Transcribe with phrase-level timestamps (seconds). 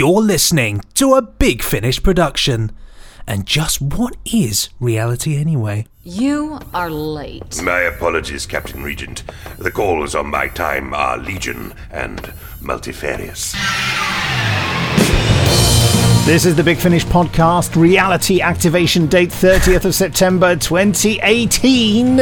[0.00, 2.72] You're listening to a Big Finish production.
[3.26, 5.88] And just what is reality anyway?
[6.02, 7.62] You are late.
[7.62, 9.24] My apologies, Captain Regent.
[9.58, 12.32] The calls on my time are legion and
[12.62, 13.52] multifarious.
[16.24, 22.20] This is the Big Finish podcast, reality activation date 30th of September 2018.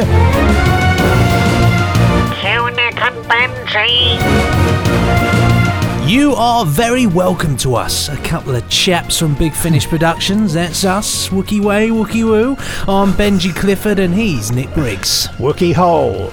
[6.08, 8.08] You are very welcome to us.
[8.08, 10.54] A couple of chaps from Big Finish Productions.
[10.54, 12.52] That's us, Wookie Way, Wookie Woo.
[12.90, 15.28] I'm Benji Clifford and he's Nick Briggs.
[15.36, 16.30] Wookie Hole.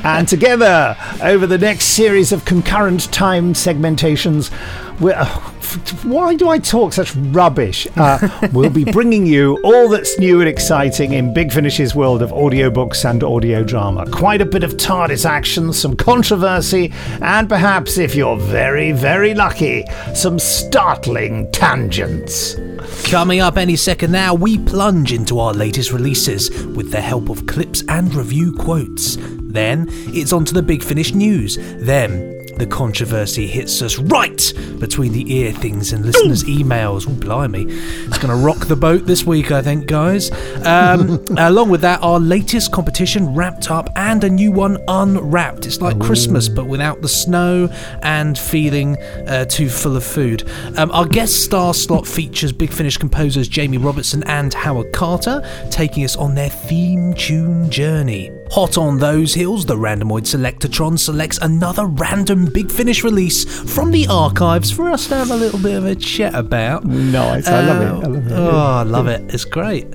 [0.02, 4.50] and together, over the next series of concurrent time segmentations,
[4.98, 5.57] we're, f-
[6.04, 7.86] why do I talk such rubbish?
[7.96, 12.30] Uh, we'll be bringing you all that's new and exciting in Big Finish's world of
[12.30, 14.10] audiobooks and audio drama.
[14.10, 19.84] Quite a bit of TARDIS action, some controversy, and perhaps, if you're very, very lucky,
[20.14, 22.56] some startling tangents.
[23.04, 27.46] Coming up any second now, we plunge into our latest releases with the help of
[27.46, 29.16] clips and review quotes.
[29.18, 31.56] Then it's on to the Big Finish news.
[31.78, 37.06] Then the controversy hits us right between the ear things and listeners' emails.
[37.08, 37.66] Oh, blimey.
[37.68, 40.30] It's going to rock the boat this week, I think, guys.
[40.64, 45.66] Um, along with that, our latest competition wrapped up and a new one unwrapped.
[45.66, 47.68] It's like Christmas, but without the snow
[48.02, 50.48] and feeling uh, too full of food.
[50.76, 56.04] Um, our guest star slot features Big Finish composers Jamie Robertson and Howard Carter, taking
[56.04, 58.37] us on their theme tune journey.
[58.50, 64.06] Hot on those heels, the Randomoid Selectatron selects another random Big Finish release from the
[64.08, 66.84] archives for us to have a little bit of a chat about.
[66.84, 67.46] Nice.
[67.46, 68.06] I love it.
[68.06, 68.32] I love it.
[68.32, 69.34] Oh, I love it.
[69.34, 69.86] It's great.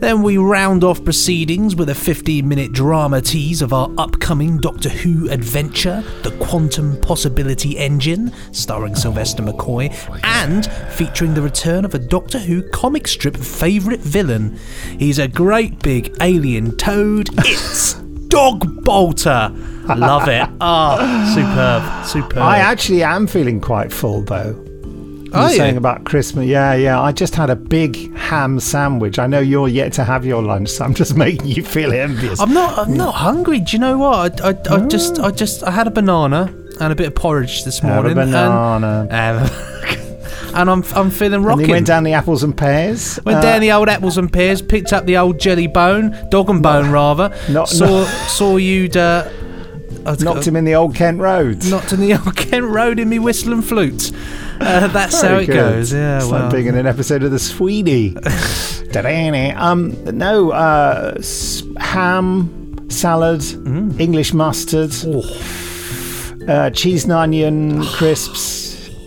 [0.00, 4.88] Then we round off proceedings with a 15 minute drama tease of our upcoming Doctor
[4.88, 9.90] Who adventure, The Quantum Possibility Engine, starring oh, Sylvester McCoy,
[10.24, 14.58] and featuring the return of a Doctor Who comic strip favourite villain.
[14.98, 17.28] He's a great big alien toad.
[17.38, 17.99] It's
[18.30, 19.50] Dogbolter.
[19.98, 20.48] Love it.
[20.62, 22.06] Ah, superb.
[22.06, 22.42] Superb.
[22.42, 24.54] I actually am feeling quite full though.
[25.32, 25.56] Are you?
[25.56, 26.46] saying about Christmas.
[26.46, 27.00] Yeah, yeah.
[27.00, 29.18] I just had a big ham sandwich.
[29.18, 32.40] I know you're yet to have your lunch, so I'm just making you feel envious.
[32.40, 32.78] I'm not.
[32.78, 33.60] I'm not hungry.
[33.60, 34.40] Do you know what?
[34.40, 37.64] I, I, I just, I just, I had a banana and a bit of porridge
[37.64, 38.14] this Have a morning.
[38.14, 39.06] banana.
[39.10, 40.09] And, um,
[40.54, 41.66] and I'm, I'm feeling and rocking.
[41.66, 43.18] he went down the apples and pears.
[43.24, 46.48] Went Uh, down the old apples and pears, picked up the old jelly bone, dog
[46.50, 47.34] and bone rather.
[47.48, 48.96] not- saw, saw you'd.
[48.96, 49.28] Uh,
[50.06, 51.62] I'd knocked him in the old Kent Road.
[51.68, 54.12] knocked in the old Kent Road in me whistle and flute.
[54.60, 55.54] Uh, that's how it good.
[55.54, 55.92] goes.
[55.92, 56.44] Yeah, it's well.
[56.44, 58.16] like being in an episode of The Sweeney.
[58.92, 61.14] Um, no, uh,
[61.78, 64.00] ham, salad, Mm.
[64.00, 65.22] English mustard, Oh.
[66.48, 68.59] uh, cheese and onion crisps.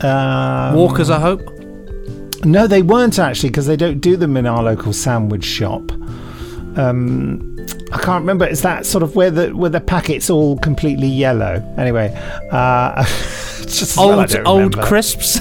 [0.03, 1.41] Um, Walkers, I hope.
[2.45, 5.91] No, they weren't actually because they don't do them in our local sandwich shop.
[6.75, 7.55] Um,
[7.93, 8.45] I can't remember.
[8.45, 11.63] Is that sort of where the where the packets all completely yellow?
[11.77, 12.13] Anyway,
[12.51, 15.39] uh, it's just as well I Old, don't old crisps.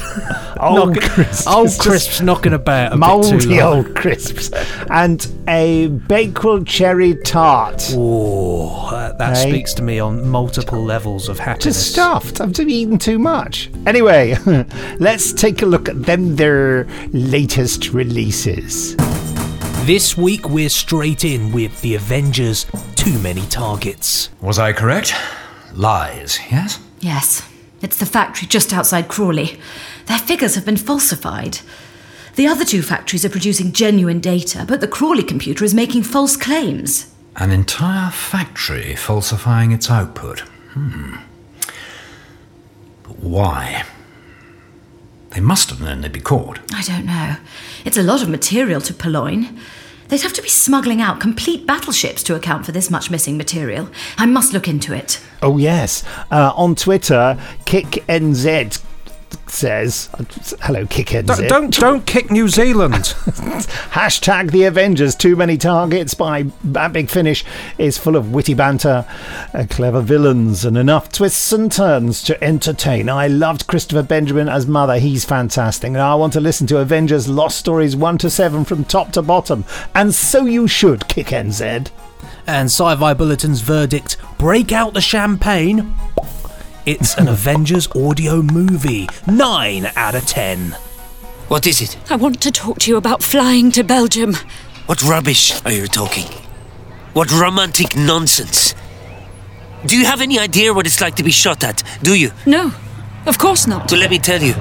[0.61, 1.47] Old Knocking- crisps.
[1.47, 2.93] Old Just crisps knocking about.
[2.93, 3.77] A bit too mouldy long.
[3.87, 4.51] old crisps,
[4.91, 7.91] and a Bakewell cherry tart.
[7.95, 9.51] Oh, that, uh, that Hey.
[9.51, 11.77] speaks to me on multiple levels of happiness.
[11.77, 12.41] Just stuffed.
[12.41, 13.71] I've just eaten too much.
[13.87, 14.37] Anyway,
[14.99, 18.95] let's take a look at them their latest releases.
[19.85, 24.31] This week we're straight in with the Avengers Too Many Targets.
[24.41, 25.13] Was I correct?
[25.75, 26.79] Lies, yes?
[27.01, 27.43] Yes,
[27.83, 29.59] it's the factory just outside Crawley.
[30.07, 31.59] Their figures have been falsified.
[32.37, 36.37] The other two factories are producing genuine data, but the Crawley computer is making false
[36.37, 37.13] claims.
[37.37, 40.41] An entire factory falsifying its output.
[40.71, 41.17] Hmm.
[43.03, 43.85] But why?
[45.31, 46.61] They must have known they'd be caught.
[46.75, 47.37] I don't know.
[47.85, 49.59] It's a lot of material to purloin.
[50.13, 53.89] They'd have to be smuggling out complete battleships to account for this much missing material.
[54.19, 55.19] I must look into it.
[55.41, 58.83] Oh yes, uh, on Twitter, KickNZ
[59.47, 60.09] says,
[60.63, 62.95] "Hello, KickNZ." Don't don't kick New Zealand.
[63.93, 65.15] Hashtag the Avengers.
[65.15, 67.45] Too many targets by That Big Finish
[67.79, 69.05] is full of witty banter,
[69.55, 73.09] uh, clever villains, and enough twists and turns to entertain.
[73.09, 74.99] I loved Christopher Benjamin as Mother.
[74.99, 75.89] He's fantastic.
[75.89, 79.23] And I want to listen to Avengers Lost Stories 1 to 7 from top to
[79.23, 79.65] bottom.
[79.95, 81.91] And so you should, KickNZ.
[82.47, 85.95] and Sci-Fi Bulletin's verdict: break out the champagne.
[86.85, 89.09] It's an Avengers audio movie.
[89.29, 90.73] Nine out of ten.
[91.47, 91.97] What is it?
[92.11, 94.35] I want to talk to you about flying to Belgium.
[94.87, 96.27] What rubbish are you talking?
[97.13, 98.75] What romantic nonsense?
[99.87, 101.85] Do you have any idea what it's like to be shot at?
[102.03, 102.33] Do you?
[102.47, 102.73] No,
[103.27, 103.89] of course not.
[103.89, 104.55] So let me tell you.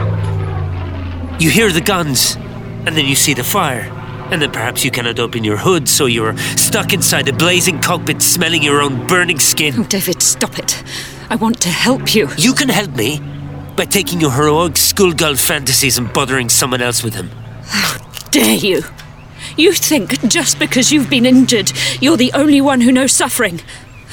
[1.40, 3.90] You hear the guns, and then you see the fire.
[4.32, 8.22] And then perhaps you cannot open your hood, so you're stuck inside a blazing cockpit
[8.22, 9.74] smelling your own burning skin.
[9.76, 10.84] Oh, David, stop it.
[11.32, 12.28] I want to help you.
[12.38, 13.22] You can help me
[13.78, 17.30] by taking your heroic schoolgirl fantasies and bothering someone else with them.
[17.64, 17.98] How
[18.32, 18.84] dare you?
[19.56, 23.62] You think just because you've been injured, you're the only one who knows suffering.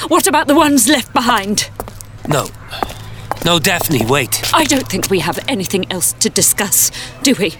[0.07, 1.71] What about the ones left behind?
[2.29, 2.51] No.
[3.45, 4.41] No, Daphne, wait.
[4.55, 6.93] I don't think we have anything else to discuss,
[7.25, 7.55] do we?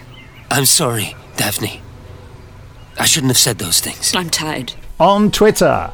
[0.53, 1.83] I'm sorry, Daphne.
[2.97, 4.15] I shouldn't have said those things.
[4.15, 4.75] I'm tired.
[5.01, 5.91] On Twitter,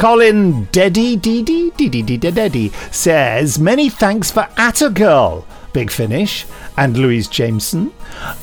[0.00, 6.46] Colin Deddy Deddy Deddy Deddy Deddy says, Many thanks for ATA Girl, Big Finish,
[6.78, 7.92] and Louise Jameson.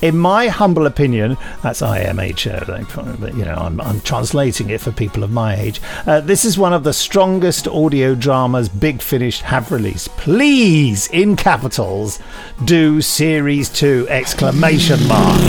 [0.04, 5.24] In my humble opinion, that's IMHO, but, you know, I'm, I'm translating it for people
[5.24, 5.82] of my age.
[6.06, 10.10] Uh, this is one of the strongest audio dramas Big Finish have released.
[10.10, 12.20] Please, in capitals,
[12.66, 14.06] do Series 2!
[14.10, 15.42] Exclamation mark.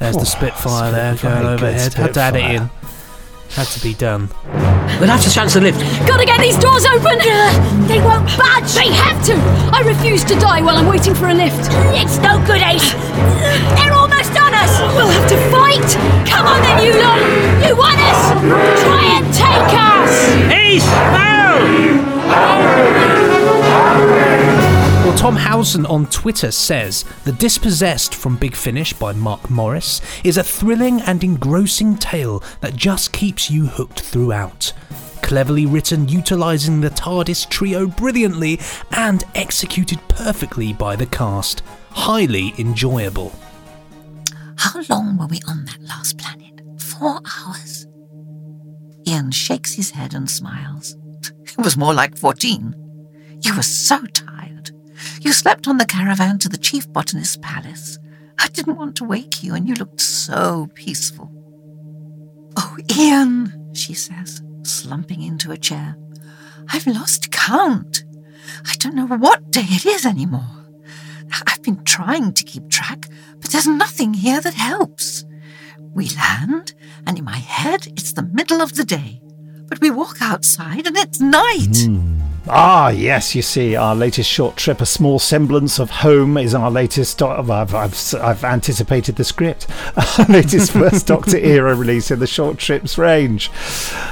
[0.00, 1.94] There's the Oh, Spitfire there Spitfire, going overhead.
[1.94, 2.70] Had to add it in.
[3.54, 4.30] Had to be done.
[4.98, 5.78] We'll have to chance the lift.
[6.08, 7.18] Gotta get these doors open!
[7.86, 8.72] They won't budge!
[8.72, 9.34] They have to!
[9.76, 11.68] I refuse to die while I'm waiting for a lift.
[11.92, 12.94] It's no good, Ace!
[13.76, 14.80] They're almost on us!
[14.96, 15.84] We'll have to fight!
[16.26, 17.20] Come on then, you lot!
[17.68, 18.30] You want us?
[18.80, 20.10] Try and take us!
[20.50, 20.86] Ace!
[21.12, 21.60] No!
[25.12, 30.38] Well, Tom Howson on Twitter says The Dispossessed from Big Finish by Mark Morris is
[30.38, 34.72] a thrilling and engrossing tale that just keeps you hooked throughout.
[35.20, 38.58] Cleverly written, utilising the TARDIS trio brilliantly,
[38.90, 41.62] and executed perfectly by the cast.
[41.90, 43.38] Highly enjoyable.
[44.56, 46.62] How long were we on that last planet?
[46.80, 47.86] Four hours?
[49.06, 50.96] Ian shakes his head and smiles.
[51.58, 52.74] It was more like 14.
[53.42, 54.31] You were so tired.
[55.20, 57.98] You slept on the caravan to the chief botanist's palace.
[58.38, 61.30] I didn't want to wake you, and you looked so peaceful.
[62.56, 65.96] Oh, Ian, she says, slumping into a chair.
[66.68, 68.04] I've lost count.
[68.66, 70.66] I don't know what day it is anymore.
[71.46, 73.08] I've been trying to keep track,
[73.40, 75.24] but there's nothing here that helps.
[75.94, 76.74] We land,
[77.06, 79.20] and in my head, it's the middle of the day.
[79.68, 81.84] But we walk outside, and it's night.
[81.84, 82.21] Hmm.
[82.48, 86.72] Ah, yes, you see, our latest short trip, A Small Semblance of Home, is our
[86.72, 87.22] latest.
[87.22, 89.68] I've, I've, I've anticipated the script.
[90.18, 93.48] Our latest first Doctor era release in the short trips range.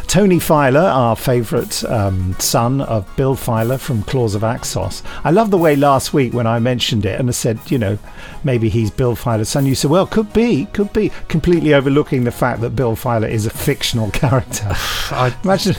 [0.06, 5.02] Tony Filer, our favourite um, son of Bill Filer from Claws of Axos.
[5.24, 7.98] I love the way last week when I mentioned it and I said, you know,
[8.44, 9.66] maybe he's Bill Filer's son.
[9.66, 11.10] You said, well, could be, could be.
[11.28, 14.68] Completely overlooking the fact that Bill Filer is a fictional character.
[15.10, 15.76] I, Imagine.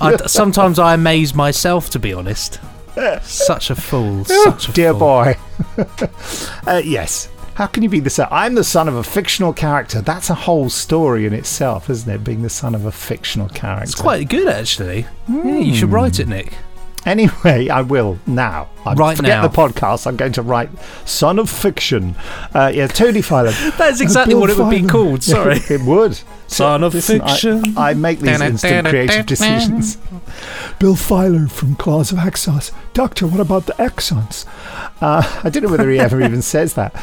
[0.00, 2.60] I, sometimes I amaze myself, to be honest.
[3.22, 4.24] Such a fool.
[4.44, 4.98] Such a Dear fool.
[5.00, 5.36] boy.
[6.66, 7.28] uh, yes.
[7.54, 8.28] How can you be the son?
[8.30, 10.00] I'm the son of a fictional character.
[10.00, 12.22] That's a whole story in itself, isn't it?
[12.22, 13.82] Being the son of a fictional character.
[13.84, 15.06] It's quite good, actually.
[15.28, 16.52] Yeah, you should write it, Nick.
[17.06, 18.68] Anyway, I will now.
[18.84, 19.48] I Right forget now.
[19.48, 20.06] the podcast.
[20.06, 20.68] I'm going to write
[21.06, 22.16] "Son of Fiction."
[22.54, 23.50] Uh, yeah, Tony Filer.
[23.78, 25.58] That's exactly Bill what it would be called, sorry.
[25.70, 26.18] it would.
[26.48, 27.74] Son of Listen, I- Fiction.
[27.78, 29.98] I, make these instant creative decisions.
[30.78, 32.70] Bill Filer from Claws of Axos.
[32.92, 34.46] Doctor, what about the Axons?
[35.00, 36.94] Uh, I don't know whether he ever even says that.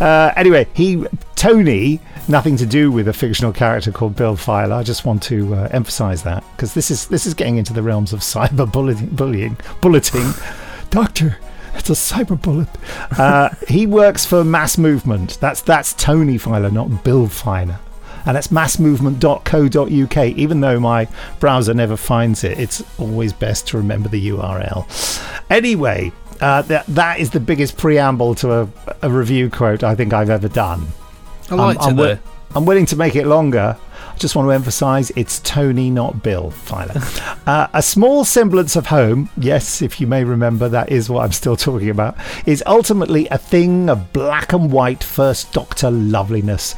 [0.00, 1.98] Uh, anyway, he Tony,
[2.28, 4.74] nothing to do with a fictional character called Bill Filer.
[4.74, 7.82] I just want to uh, emphasise that because this is this is getting into the
[7.82, 10.30] realms of cyber bullying, bullying, bulleting.
[10.90, 11.38] Doctor,
[11.74, 12.68] it's a cyber bullet.
[13.18, 15.38] Uh, he works for Mass Movement.
[15.40, 17.78] That's that's Tony Filer, not Bill Filer.
[18.26, 20.26] And that's massmovement.co.uk.
[20.36, 21.08] Even though my
[21.40, 24.86] browser never finds it, it's always best to remember the URL.
[25.50, 28.68] Anyway, uh, that, that is the biggest preamble to a,
[29.02, 30.86] a review quote I think I've ever done.
[31.50, 32.18] I liked I'm, it, wi-
[32.54, 33.76] I'm willing to make it longer.
[34.12, 37.00] I just want to emphasise it's Tony, not Bill Filer.
[37.46, 41.32] uh, a small semblance of home, yes, if you may remember, that is what I'm
[41.32, 46.74] still talking about, is ultimately a thing of black and white First Doctor loveliness.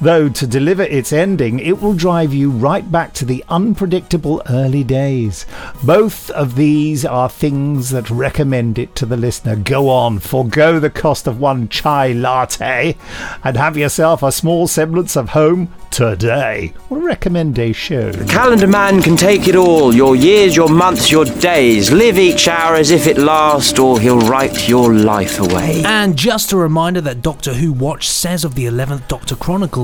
[0.00, 4.84] Though to deliver its ending, it will drive you right back to the unpredictable early
[4.84, 5.44] days.
[5.82, 9.56] Both of these are things that recommend it to the listener.
[9.56, 12.96] Go on, forego the cost of one chai latte,
[13.42, 16.72] and have yourself a small semblance of home today.
[16.88, 18.12] What a recommendation.
[18.12, 21.90] The calendar man can take it all your years, your months, your days.
[21.90, 25.82] Live each hour as if it lasts, or he'll write your life away.
[25.84, 29.34] And just a reminder that Doctor Who Watch says of the 11th Doctor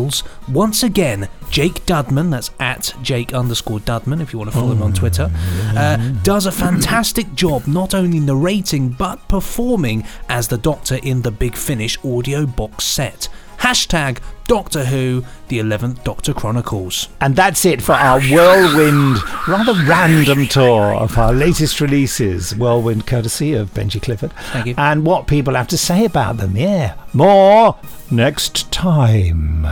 [0.05, 4.73] Chronicles, once again, Jake Dudman, that's at Jake underscore Dudman if you want to follow
[4.73, 5.31] him on Twitter,
[5.77, 11.31] uh, does a fantastic job not only narrating but performing as the Doctor in the
[11.31, 13.29] Big Finish audio box set.
[13.59, 17.09] Hashtag Doctor Who, the 11th Doctor Chronicles.
[17.21, 22.55] And that's it for our whirlwind, rather random tour of our latest releases.
[22.55, 24.33] Whirlwind courtesy of Benji Clifford.
[24.53, 24.75] Thank you.
[24.77, 26.57] And what people have to say about them.
[26.57, 26.95] Yeah.
[27.13, 27.79] More
[28.11, 29.67] next time.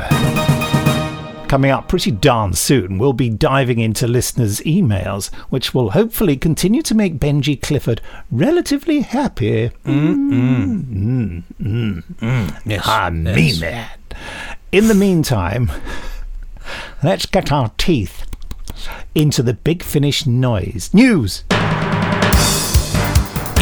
[1.48, 6.80] Coming up pretty darn soon, we'll be diving into listeners' emails, which will hopefully continue
[6.80, 8.00] to make Benji Clifford
[8.30, 9.70] relatively happy.
[9.84, 12.60] Mm, mm, mm.
[12.64, 12.88] Yes.
[12.88, 13.60] I mean yes.
[13.60, 13.98] that.
[14.72, 15.70] In the meantime,
[17.02, 18.24] let's get our teeth
[19.14, 20.88] into the big finish noise.
[20.94, 21.44] News!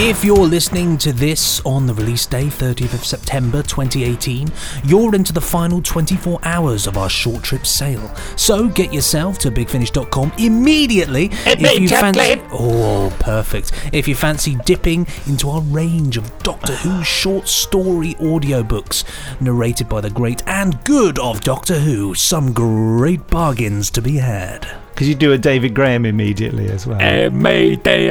[0.02, 4.50] If you're listening to this on the release day, 30th of September 2018,
[4.82, 8.10] you're into the final 24 hours of our short trip sale.
[8.34, 12.40] So get yourself to bigfinish.com immediately if you fancy.
[12.50, 13.72] Oh, perfect.
[13.92, 19.04] If you fancy dipping into our range of Doctor Who short story audiobooks,
[19.38, 24.66] narrated by the great and good of Doctor Who, some great bargains to be had.
[24.94, 26.98] Because you do a David Graham immediately as well.
[27.00, 28.10] Immediately.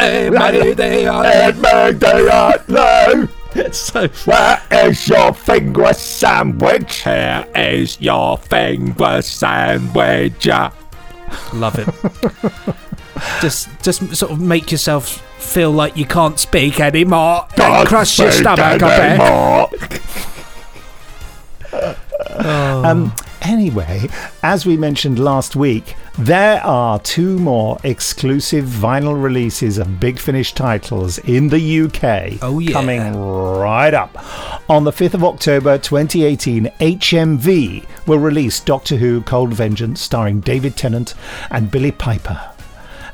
[0.00, 1.06] Immediately.
[3.56, 7.02] It's so Where is your finger sandwich?
[7.02, 10.46] Here is your finger sandwich.
[11.52, 12.74] Love it.
[13.40, 17.46] just, just sort of make yourself feel like you can't speak anymore.
[17.56, 19.00] Then Can't crush your speak stomach a bit.
[19.00, 19.70] anymore.
[22.36, 23.12] Um,
[23.44, 24.08] anyway,
[24.42, 30.52] as we mentioned last week, there are two more exclusive vinyl releases of Big Finish
[30.54, 32.72] titles in the UK Oh, yeah.
[32.72, 34.16] coming right up.
[34.70, 40.76] On the 5th of October 2018, HMV will release Doctor Who Cold Vengeance starring David
[40.76, 41.14] Tennant
[41.50, 42.50] and Billie Piper.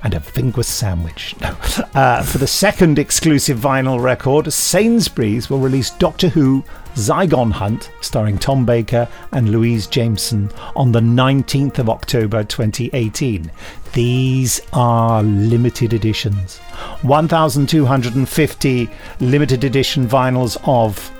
[0.02, 1.34] And a finger sandwich.
[1.42, 1.48] No.
[1.94, 8.38] Uh, for the second exclusive vinyl record, Sainsbury's will release Doctor Who Zygon Hunt, starring
[8.38, 13.50] Tom Baker and Louise Jameson, on the 19th of October 2018.
[13.92, 16.58] These are limited editions.
[17.02, 21.10] 1,250 limited edition vinyls of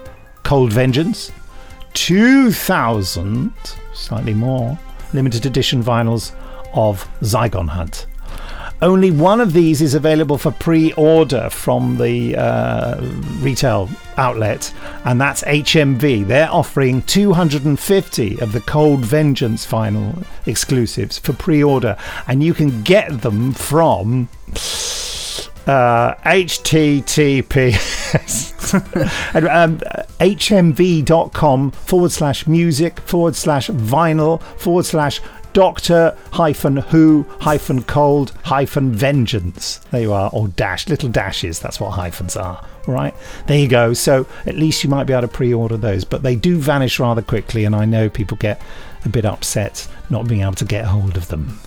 [0.42, 1.32] Cold Vengeance,
[1.94, 3.52] 2,000,
[3.92, 4.78] slightly more,
[5.12, 6.32] limited edition vinyls
[6.74, 8.06] of Zygon Hunt.
[8.82, 12.99] Only one of these is available for pre order from the uh,
[13.40, 14.72] retail outlet,
[15.04, 16.26] and that's HMV.
[16.26, 21.96] They're offering 250 of the Cold Vengeance vinyl exclusives for pre order,
[22.26, 24.28] and you can get them from
[25.66, 27.44] uh, https
[29.34, 29.78] and, um,
[30.18, 35.20] hmv.com forward slash music forward slash vinyl forward slash
[35.52, 39.78] doctor hyphen who hyphen cold hyphen vengeance.
[39.90, 43.14] There you are or dash little dashes that's what hyphens are all right?
[43.47, 43.92] There you go.
[43.92, 47.23] So at least you might be able to pre-order those but they do vanish rather
[47.23, 48.61] quickly and i know people get
[49.04, 51.59] a bit upset not being able to get hold of them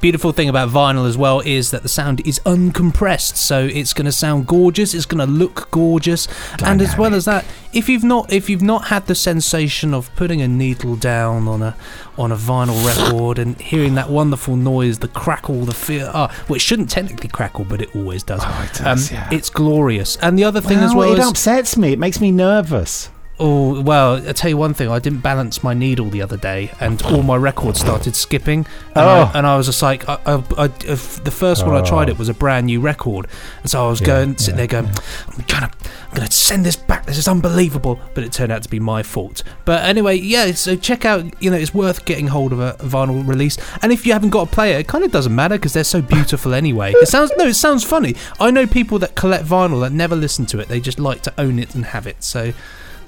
[0.00, 4.06] Beautiful thing about vinyl as well is that the sound is uncompressed, so it's going
[4.06, 4.94] to sound gorgeous.
[4.94, 6.26] It's going to look gorgeous,
[6.64, 10.10] and as well as that, if you've not if you've not had the sensation of
[10.16, 11.76] putting a needle down on a
[12.16, 16.56] on a vinyl record and hearing that wonderful noise, the crackle, the feel, oh, well,
[16.56, 18.40] it shouldn't technically crackle, but it always does.
[18.42, 19.28] Oh, it does, Um, yeah.
[19.30, 22.32] It's glorious, and the other thing as well it is upsets me it makes me
[22.32, 23.10] nervous
[23.42, 24.90] Oh well, I tell you one thing.
[24.90, 28.66] I didn't balance my needle the other day, and all my records started skipping.
[28.88, 29.30] And, Oh.
[29.32, 32.12] I, and I was just like, I, I, I, the first one I tried Oh.
[32.12, 33.28] it was a brand new record,
[33.62, 34.94] and so I was Yeah, going, sitting yeah, there going,
[35.28, 35.70] I'm gonna,
[36.10, 37.06] I'm gonna send this back.
[37.06, 37.98] This is unbelievable.
[38.12, 39.42] But it turned out to be my fault.
[39.64, 40.52] But anyway, yeah.
[40.52, 41.24] So check out.
[41.42, 43.56] You know, it's worth getting hold of a, vinyl release.
[43.80, 46.02] And if you haven't got a player, it kind of doesn't matter because they're so
[46.02, 46.92] beautiful anyway.
[46.94, 48.16] It sounds no, it sounds funny.
[48.38, 50.68] I know people that collect vinyl that never listen to it.
[50.68, 52.22] They just like to own it and have it.
[52.22, 52.52] So.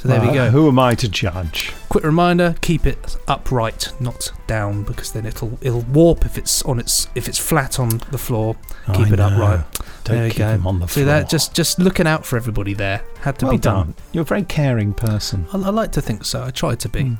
[0.02, 0.50] So there we go.
[0.50, 5.56] who am i to judge Quick reminder: keep it upright, not down, because then it'll
[5.61, 8.56] it'll warp if it's on its if it's flat on the floor.
[8.88, 9.26] I Keep it know.
[9.28, 9.61] upright.
[10.02, 10.49] Don't there we keep go.
[10.49, 11.21] them on the See floor.
[11.21, 11.28] that?
[11.28, 13.04] Just just looking out for everybody there.
[13.21, 13.75] Had to well be done.
[13.76, 16.42] done you're a very caring person I, I like to think so.
[16.42, 17.02] I try to be.
[17.02, 17.14] Hmm.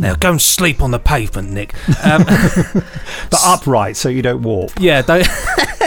[0.00, 1.74] Now go and sleep on the pavement, Nick.
[2.02, 2.22] Um,
[3.30, 5.26] but upright so you don't warp yeah, don't.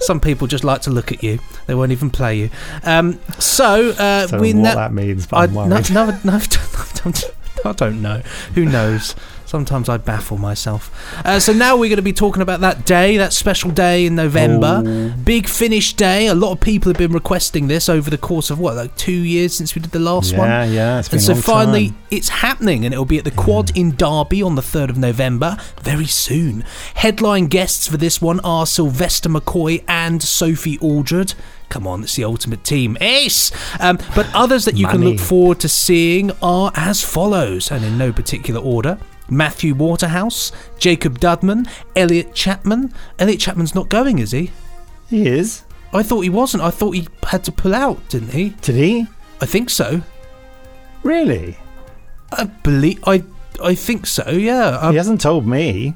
[0.00, 1.38] Some people just like to look at you.
[1.66, 2.50] They won't even play you.
[2.84, 5.90] Um, so uh, Don't we know what na- that means, but I'm no, worried.
[5.92, 6.40] no, no,
[7.64, 8.22] I don't know.
[8.54, 9.14] Who knows?
[9.52, 10.90] Sometimes I baffle myself.
[11.26, 14.14] Uh, so now we're going to be talking about that day, that special day in
[14.14, 14.82] November.
[14.82, 15.14] Oh.
[15.22, 16.26] Big Finish Day.
[16.28, 19.12] A lot of people have been requesting this over the course of what, like two
[19.12, 20.48] years since we did the last one?
[20.48, 21.98] Yeah, yeah, and so finally, time.
[22.10, 25.58] it's happening, and it'll be at the Quad in Derby on the 3rd of November,
[25.82, 26.64] very soon.
[26.94, 31.34] Headline guests for this one are Sylvester McCoy and Sophie Aldred.
[31.68, 32.96] Come on, it's the ultimate team.
[33.02, 33.52] Ace!
[33.80, 37.98] Um, but others that you can look forward to seeing are as follows, and in
[37.98, 38.98] no particular order.
[39.32, 42.92] Matthew Waterhouse, Jacob Dudman, Elliot Chapman.
[43.18, 44.50] Elliot Chapman's not going, is he?
[45.08, 45.64] He is.
[45.92, 46.62] I thought he wasn't.
[46.62, 48.50] I thought he had to pull out, didn't he?
[48.62, 49.06] Did he?
[49.40, 50.02] I think so.
[51.02, 51.58] Really?
[52.30, 53.24] I believe I
[53.62, 54.30] I think so.
[54.30, 54.78] Yeah.
[54.80, 55.94] I, he hasn't told me.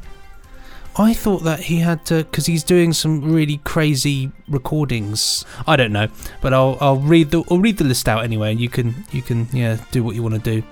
[0.98, 5.44] I thought that he had to because he's doing some really crazy recordings.
[5.66, 6.08] I don't know,
[6.40, 9.20] but I'll I'll read the I'll read the list out anyway, and you can you
[9.22, 10.66] can yeah do what you want to do.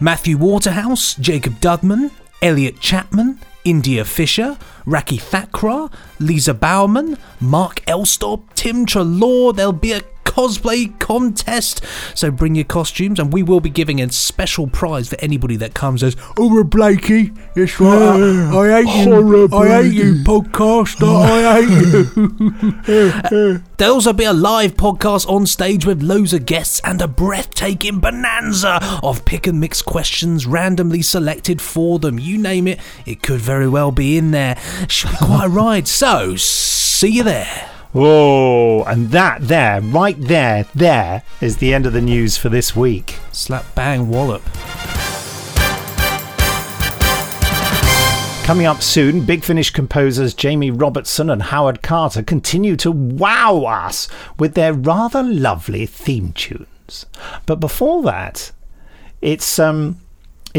[0.00, 4.56] Matthew Waterhouse, Jacob Dudman, Elliot Chapman, India Fisher,
[4.88, 9.54] Rakhee Thakrar, Lisa Bowerman, Mark Elstob, Tim Treloar.
[9.54, 14.10] There'll be a cosplay contest, so bring your costumes, and we will be giving a
[14.12, 17.32] special prize for anybody that comes as oh, Ura Blakey.
[17.56, 17.92] It's right.
[17.92, 19.48] I, I hate you.
[19.52, 21.08] I hate you, podcaster.
[21.24, 23.62] I hate you.
[23.78, 28.00] There'll also be a live podcast on stage with loads of guests and a breathtaking
[28.00, 32.18] bonanza of pick and mix questions randomly selected for them.
[32.18, 34.56] You name it, it could very well be in there.
[34.86, 35.88] Should be quite a ride.
[35.88, 37.70] So, see you there.
[37.92, 42.76] Whoa, and that there, right there, there is the end of the news for this
[42.76, 43.18] week.
[43.32, 44.42] Slap bang wallop.
[48.44, 54.08] Coming up soon, Big Finish composers Jamie Robertson and Howard Carter continue to wow us
[54.38, 57.04] with their rather lovely theme tunes.
[57.46, 58.52] But before that,
[59.20, 59.98] it's um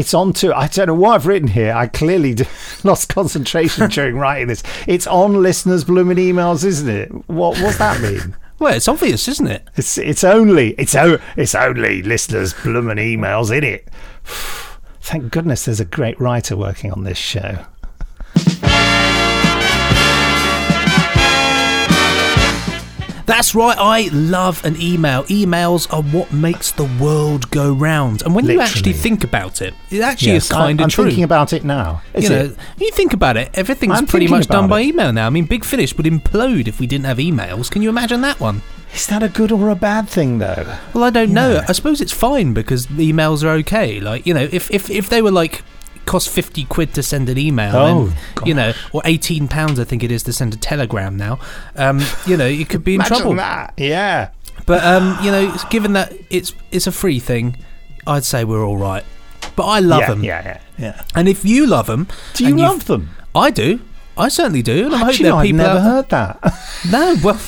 [0.00, 1.74] it's on to I don't know what I've written here.
[1.74, 2.34] I clearly
[2.84, 4.62] lost concentration during writing this.
[4.86, 7.10] It's on listeners' blooming emails, isn't it?
[7.28, 8.34] What what's that mean?
[8.60, 9.66] Well, it's obvious, isn't it?
[9.76, 13.88] It's it's only it's o- it's only listeners' blooming emails, in it?
[15.00, 17.64] Thank goodness there's a great writer working on this show.
[23.30, 25.22] That's right, I love an email.
[25.24, 28.22] Emails are what makes the world go round.
[28.22, 31.22] And when you actually think about it, it actually Yes, is kind of I'm thinking
[31.22, 32.02] about it now.
[32.18, 32.56] You know, it?
[32.78, 35.28] you think about it, everything's I'm pretty much done about by email now.
[35.28, 37.70] I mean, Big Finish would implode if we didn't have emails.
[37.70, 38.62] Can you imagine that one?
[38.92, 40.76] Is that a good or a bad thing, though?
[40.92, 41.62] Well, I don't know.
[41.68, 44.00] I suppose it's fine because emails are okay.
[44.00, 45.62] Like, you know, if, if, if they were like
[46.10, 48.16] cost 50 quid to send an email Oh, then,
[48.48, 51.38] you know or 18 pounds i think it is to send a telegram now
[51.76, 53.74] um you know you could be in Imagine trouble that.
[53.76, 54.30] Yeah.
[54.66, 57.56] but um you know given that it's it's a free thing
[58.08, 59.04] i'd say we're all right
[59.54, 61.02] but i love yeah, them Yeah, yeah, yeah.
[61.14, 63.10] and if you love them Do you love them?
[63.34, 63.78] i do
[64.18, 66.34] i certainly do and i hope Actually, there are I've never heard that.
[66.90, 67.40] no, well,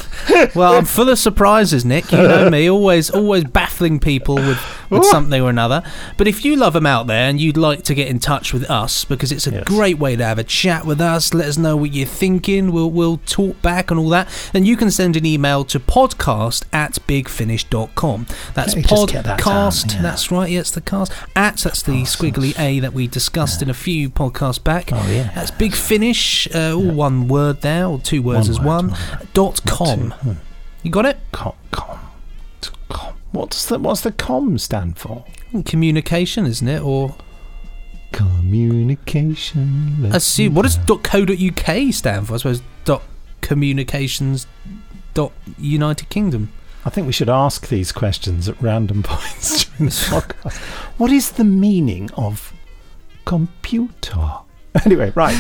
[0.55, 2.13] well, I'm full of surprises, Nick.
[2.13, 4.59] You know me, always, always baffling people with,
[4.93, 5.83] with something or another.
[6.17, 8.71] But if you love them out there and you'd like to get in touch with
[8.71, 9.65] us, because it's a Yes.
[9.65, 12.71] great way to have a chat with us, let us know what you're thinking.
[12.73, 14.29] We'll we'll talk back and all that.
[14.53, 18.27] Then you can send an email to podcast at bigfinish.com.
[18.55, 19.95] That's get that down, podcast.
[19.95, 20.03] yeah.
[20.03, 20.51] That's right.
[20.51, 21.13] Yeah, it's the cast.
[21.35, 24.91] At that's the squiggly a that we discussed in a few podcasts back.
[24.93, 25.31] Oh, yeah.
[25.35, 26.49] That's big finish.
[26.55, 28.89] Uh, all one word there, or two words One as word, one.
[28.91, 29.29] one.
[29.35, 30.11] Dot com.
[30.11, 30.33] Hmm.
[30.83, 31.19] You got it?
[31.33, 31.99] Com, com.
[33.33, 35.25] What's the what's the com stand for?
[35.65, 36.81] Communication, isn't it?
[36.83, 37.17] Or
[38.13, 40.11] Communication.
[40.13, 42.35] assume what does .co.uk stand for?
[42.35, 43.03] I suppose dot
[43.41, 44.47] communications
[45.15, 46.53] dot United Kingdom.
[46.85, 50.57] I think we should ask these questions at random points during the podcast.
[50.99, 52.53] What is the meaning of
[53.25, 54.19] computer?
[54.87, 55.37] Anyway, right.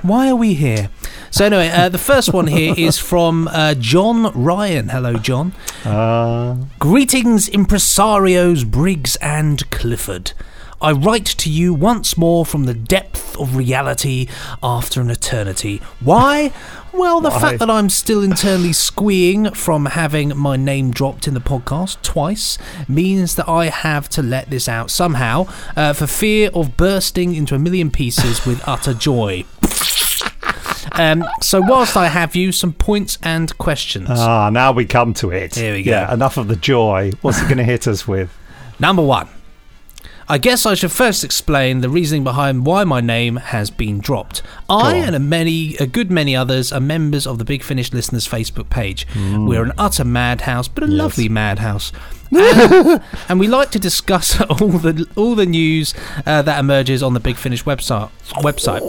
[0.00, 0.88] Why are we here?
[1.32, 4.90] So anyway, uh, the first one here is from uh, John Ryan.
[4.90, 5.54] Hello, John.
[5.82, 10.32] Uh, Greetings, impresarios Briggs and Clifford.
[10.82, 14.26] I write to you once more from the depth of reality
[14.62, 15.80] after an eternity.
[16.00, 16.52] Why?
[16.92, 17.40] Well, the Why?
[17.40, 22.58] fact that I'm still internally squeeing from having my name dropped in the podcast twice
[22.88, 27.54] means that I have to let this out somehow uh, for fear of bursting into
[27.54, 29.44] a million pieces with utter joy.
[30.92, 34.08] Um, so, whilst I have you, some points and questions.
[34.10, 35.54] ah, now we come to it.
[35.54, 35.90] Here we go.
[35.90, 37.12] Yeah, enough of the joy.
[37.22, 38.36] What's it going to hit us with?
[38.78, 39.28] Number one.
[40.28, 44.40] I guess I should first explain the reasoning behind why my name has been dropped.
[44.68, 48.26] I and a many, a good many others are members of the Big Finish listeners
[48.26, 49.06] Facebook page.
[49.08, 49.48] Mm.
[49.48, 51.92] We're an utter madhouse, but a lovely madhouse.
[52.32, 55.94] And, and we like to discuss all the all the news
[56.26, 58.10] uh, that emerges on the Big Finish website.
[58.42, 58.80] Website.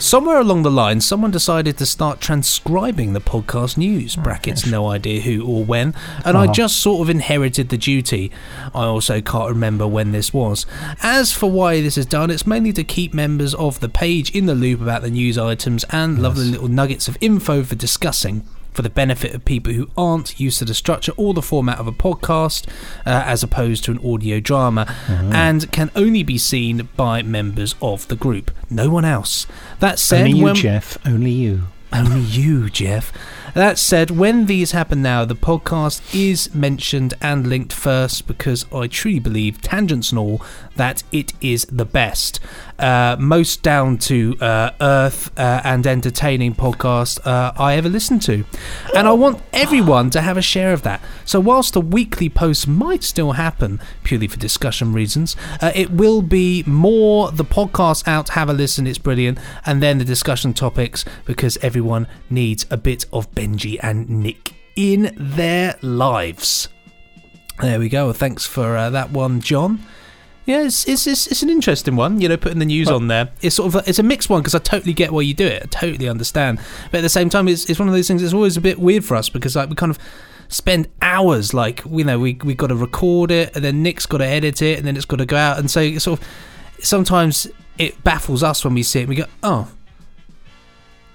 [0.00, 4.14] Somewhere along the line, someone decided to start transcribing the podcast news.
[4.14, 6.52] Brackets, no idea who or when, and I Uh-huh.
[6.52, 8.30] just sort of inherited the duty.
[8.74, 10.66] I also can't remember when this was.
[11.02, 14.44] As for why this is done, it's mainly to keep members of the page in
[14.44, 18.44] the loop about the news items and lovely little nuggets of info for discussing
[18.76, 21.86] for the benefit of people who aren't used to the structure or the format of
[21.86, 22.68] a podcast
[23.06, 25.32] uh, as opposed to an audio drama Mm-hmm.
[25.32, 29.46] and can only be seen by members of the group no one else
[29.80, 30.98] that said Only you, when Jeff.
[31.06, 31.62] Only you.
[31.92, 33.12] only you, Jeff.
[33.56, 38.86] That said, when these happen now, the podcast is mentioned and linked first because I
[38.86, 40.42] truly believe, tangents and all,
[40.76, 42.38] that it is the best.
[42.78, 48.44] Uh, most down to uh, earth uh, and entertaining podcast uh, I ever listened to.
[48.94, 51.00] And I want everyone to have a share of that.
[51.24, 56.20] So, whilst the weekly posts might still happen purely for discussion reasons, uh, it will
[56.20, 61.06] be more the podcast out, have a listen, it's brilliant, and then the discussion topics
[61.24, 66.68] because everyone needs a bit of Benji and Nick in their lives.
[67.60, 68.12] There we go.
[68.12, 69.80] Thanks for uh, that one, John.
[70.44, 73.08] Yeah, it's, it's, it's, it's an interesting one, you know, putting the news Well- on
[73.08, 73.30] there.
[73.40, 75.46] It's sort of a, it's a mixed one because I totally get why you do
[75.46, 75.62] it.
[75.62, 76.60] I totally understand.
[76.90, 78.78] But at the same time, it's, it's one of those things that's always a bit
[78.78, 79.98] weird for us because like we kind of
[80.48, 84.18] spend hours like you know we we got to record it and then Nick's got
[84.18, 86.28] to edit it and then it's got to go out and so it's sort of
[86.80, 89.68] sometimes it baffles us when we see it and we go oh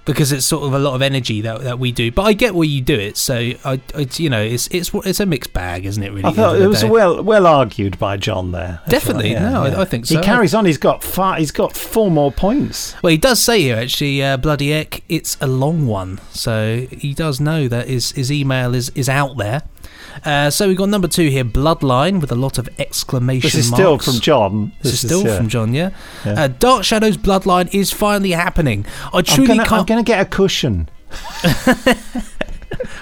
[0.04, 2.56] because it's sort of a lot of energy that, that we do but I get
[2.56, 5.86] why you do it so I, I you know it's it's it's a mixed bag
[5.86, 6.90] isn't it really I at the end thought it was day?
[6.90, 8.82] well well argued by John there.
[8.90, 10.18] Definitely, thought, no, I- I think so.
[10.18, 10.66] He carries on.
[10.66, 11.36] He's got far.
[11.38, 12.96] He's got four more points.
[13.04, 16.20] Well, he does say here actually, uh, bloody heck, it's a long one.
[16.32, 19.62] So he does know that his his email is is out there.
[20.26, 23.68] Uh, so we've got number two here, Bloodline, with a lot of exclamation This is
[23.68, 24.06] still marks.
[24.06, 24.72] from John.
[24.82, 25.38] This, is still yeah.
[25.38, 25.92] from John, yeah.
[26.26, 26.44] Yeah.
[26.44, 28.86] Uh, Dark Shadows Bloodline is finally happening.
[29.14, 30.90] I I'm truly I'm gonna get a cushion.
[31.44, 31.98] I'm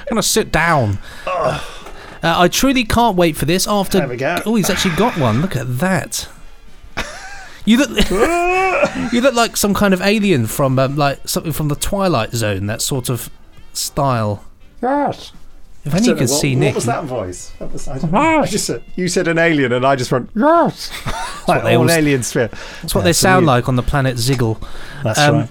[0.09, 0.99] gonna sit down.
[1.25, 1.61] Uh,
[2.21, 3.67] I truly can't wait for this.
[3.67, 4.41] After There we go.
[4.45, 5.41] oh, he's actually got one.
[5.41, 6.27] Look at that.
[7.65, 7.89] You look,
[9.13, 12.65] you look like some kind of alien from um, like something from the Twilight Zone.
[12.65, 13.29] That sort of
[13.73, 14.43] style.
[14.81, 15.31] Yes.
[15.85, 16.69] If only you could see Nick.
[16.69, 17.51] What was that voice?
[17.59, 18.39] That was, I.
[18.41, 20.91] I just said, you said an alien, and I just went yes.
[21.47, 22.49] like they all all- aliens feel.
[22.81, 24.61] That's what they sound like on the planet Ziggle.
[25.03, 25.49] That's Um, right.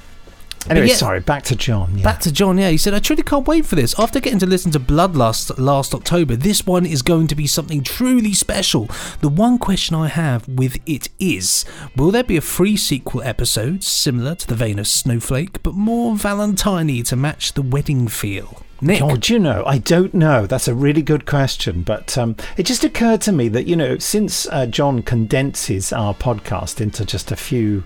[0.68, 1.20] Anyway, yeah- sorry.
[1.20, 1.96] Back to John.
[1.96, 2.04] Yeah.
[2.04, 2.68] Back to John, yeah.
[2.68, 3.98] He said, I truly can't wait for this.
[3.98, 7.82] After getting to listen to Bloodlust last October, this one is going to be something
[7.82, 8.86] truly special.
[9.22, 11.64] The one question I have with it is
[11.96, 16.14] Will there be a free sequel episode similar to the vein of Snowflake, but more
[16.16, 18.62] Valentine to match the wedding feel?
[18.80, 19.00] Nick.
[19.00, 19.64] God, do you know?
[19.66, 20.46] I don't know.
[20.46, 23.98] That's a really good question, but um, it just occurred to me that you know,
[23.98, 27.82] since uh, John condenses our podcast into just a few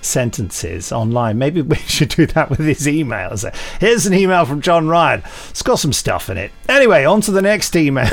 [0.00, 3.48] sentences online, maybe we should do that with his emails.
[3.80, 5.22] Here's an email from John Ryan.
[5.50, 6.50] It's got some stuff in it.
[6.68, 8.10] Anyway, on to the next email.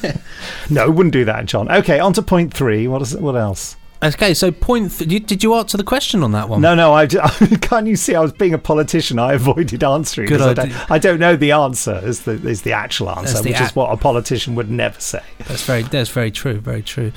[0.70, 1.70] no, wouldn't do that, John.
[1.70, 2.88] Okay, on to point three.
[2.88, 3.76] What is what else?
[4.02, 4.90] Okay, so point.
[4.92, 6.60] Th- did- did you answer the question on that one?
[6.60, 6.92] No, no.
[6.92, 7.06] I,
[7.60, 8.14] can't you see?
[8.14, 9.18] I was being a politician.
[9.18, 10.28] I avoided answering.
[10.28, 12.00] Good I don't, I don't know the answer.
[12.04, 15.22] Is the is the actual answer, which a- is what a politician would never say.
[15.46, 17.12] That's very that's very true, very true.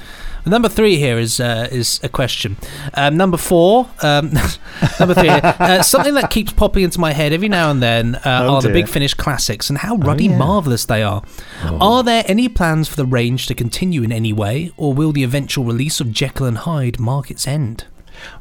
[0.45, 2.57] Number three here is uh, is a question.
[2.93, 4.31] Um, number four, um,
[4.99, 8.15] number three, here, uh, something that keeps popping into my head every now and then
[8.15, 8.75] uh, Oh, are the.
[8.75, 10.37] Big Finish classics and how ruddy yeah.
[10.37, 11.23] marvelous they are.
[11.63, 15.23] Are there any plans for the range to continue in any way, or will the
[15.23, 17.85] eventual release of Jekyll and Hyde mark its end?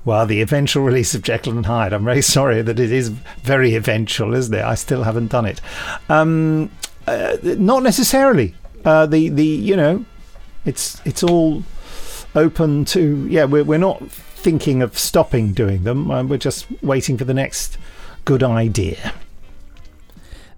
[0.04, 1.92] Well, the eventual release of Jekyll and Hyde.
[1.92, 4.64] I'm very sorry that it is very eventual, isn't it?
[4.64, 5.60] I still haven't done it.
[6.08, 6.70] Um,
[7.06, 8.54] uh, not necessarily.
[8.84, 10.04] Uh, the the you know,
[10.64, 11.62] it's it's all
[12.34, 13.44] open to yeah.
[13.44, 16.10] We're we're not thinking of stopping doing them.
[16.10, 17.78] Uh, we're just waiting for the next
[18.24, 19.12] good idea.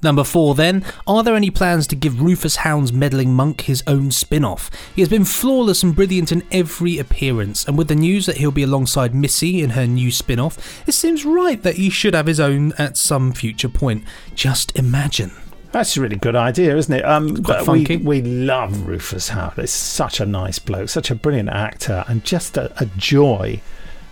[0.03, 4.11] Number four, then, are there any plans to give Rufus Hound's meddling monk his own
[4.11, 4.71] spin off?
[4.95, 8.51] He has been flawless and brilliant in every appearance, and with the news that he'll
[8.51, 12.27] be alongside Missy in her new spin off, it seems right that he should have
[12.27, 14.05] his own at some future point.
[14.35, 15.33] Just imagine.
[15.73, 17.05] That's a really good idea, isn't it?
[17.05, 17.97] Um, quite but funky.
[17.97, 19.55] We, we love Rufus Hound.
[19.57, 23.61] He's such a nice bloke, such a brilliant actor, and just a, a joy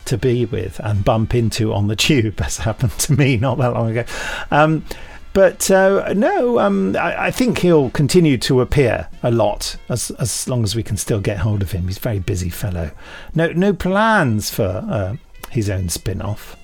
[0.05, 3.73] to be with and bump into on the tube, as happened to me not that
[3.73, 4.05] long ago.
[4.51, 4.85] Um,
[5.33, 10.49] but uh, no, um, I, I think he'll continue to appear a lot as as
[10.49, 11.89] long as we can still get hold of him.
[11.89, 12.93] He's a very busy fellow.
[13.35, 15.17] No no plans for uh,
[15.51, 16.57] his own spin-off.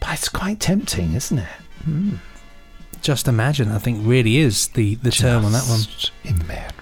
[0.00, 1.48] But it's quite tempting, isn't it?
[1.84, 2.14] Hmm.
[3.02, 5.80] Just imagine, I think, really is the, the term on that one.
[5.80, 6.72] Just Imagine.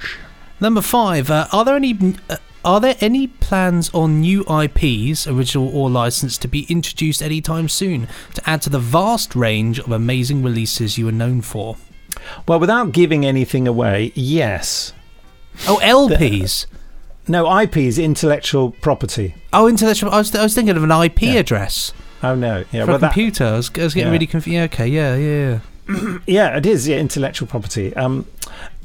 [0.60, 1.96] Number five, uh, are there any
[2.28, 7.68] uh, are there any plans on new IPs, original or licensed, to be introduced anytime
[7.68, 11.76] soon to add to the vast range of amazing releases you are known for?
[12.48, 14.92] Well, without giving anything away, yes.
[15.68, 16.66] Oh, LPs.
[17.28, 19.36] No, IPs, intellectual property.
[19.52, 20.10] oh, intellectual.
[20.10, 21.32] I was, I was thinking of an IP Yeah.
[21.34, 23.44] address Oh no, yeah, for well a that, computer.
[23.44, 24.12] I was, I was getting Yeah.
[24.12, 24.54] really confused.
[24.54, 25.58] Yeah, okay, yeah, yeah.
[26.26, 26.56] yeah.
[26.56, 26.86] it is.
[26.88, 27.94] Yeah, intellectual property.
[27.96, 28.26] Um,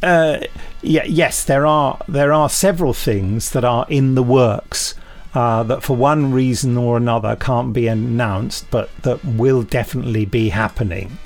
[0.02, 0.40] uh,
[0.82, 4.96] yeah, yes, there are there are several things that are in the works
[5.34, 10.50] uh, that, for one reason or another, can't be announced, but that will definitely be
[10.50, 11.18] happening.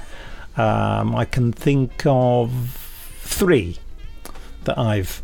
[0.56, 2.52] Um, I can think of
[3.20, 3.78] three
[4.63, 5.22] that I've,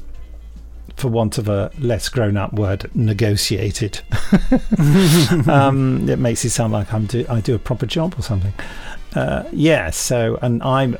[0.97, 4.01] for want of a less grown-up word, negotiated.
[5.47, 8.53] um, it makes it sound like I'm do I do a proper job or something.
[9.15, 9.89] Uh, yeah.
[9.89, 10.97] So, and I'm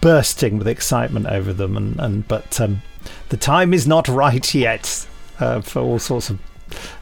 [0.00, 2.82] bursting with excitement over them, and, and but um,
[3.28, 5.06] the time is not right yet
[5.40, 6.40] uh, for all sorts of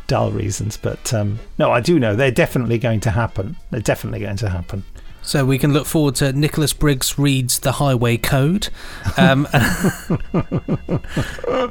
[0.06, 0.76] dull reasons.
[0.76, 3.56] But um, no, I do know they're definitely going to happen.
[3.70, 4.84] They're definitely going to happen.
[5.24, 8.68] So we can look forward to Nicholas Briggs reads the Highway Code.
[9.16, 9.46] Um,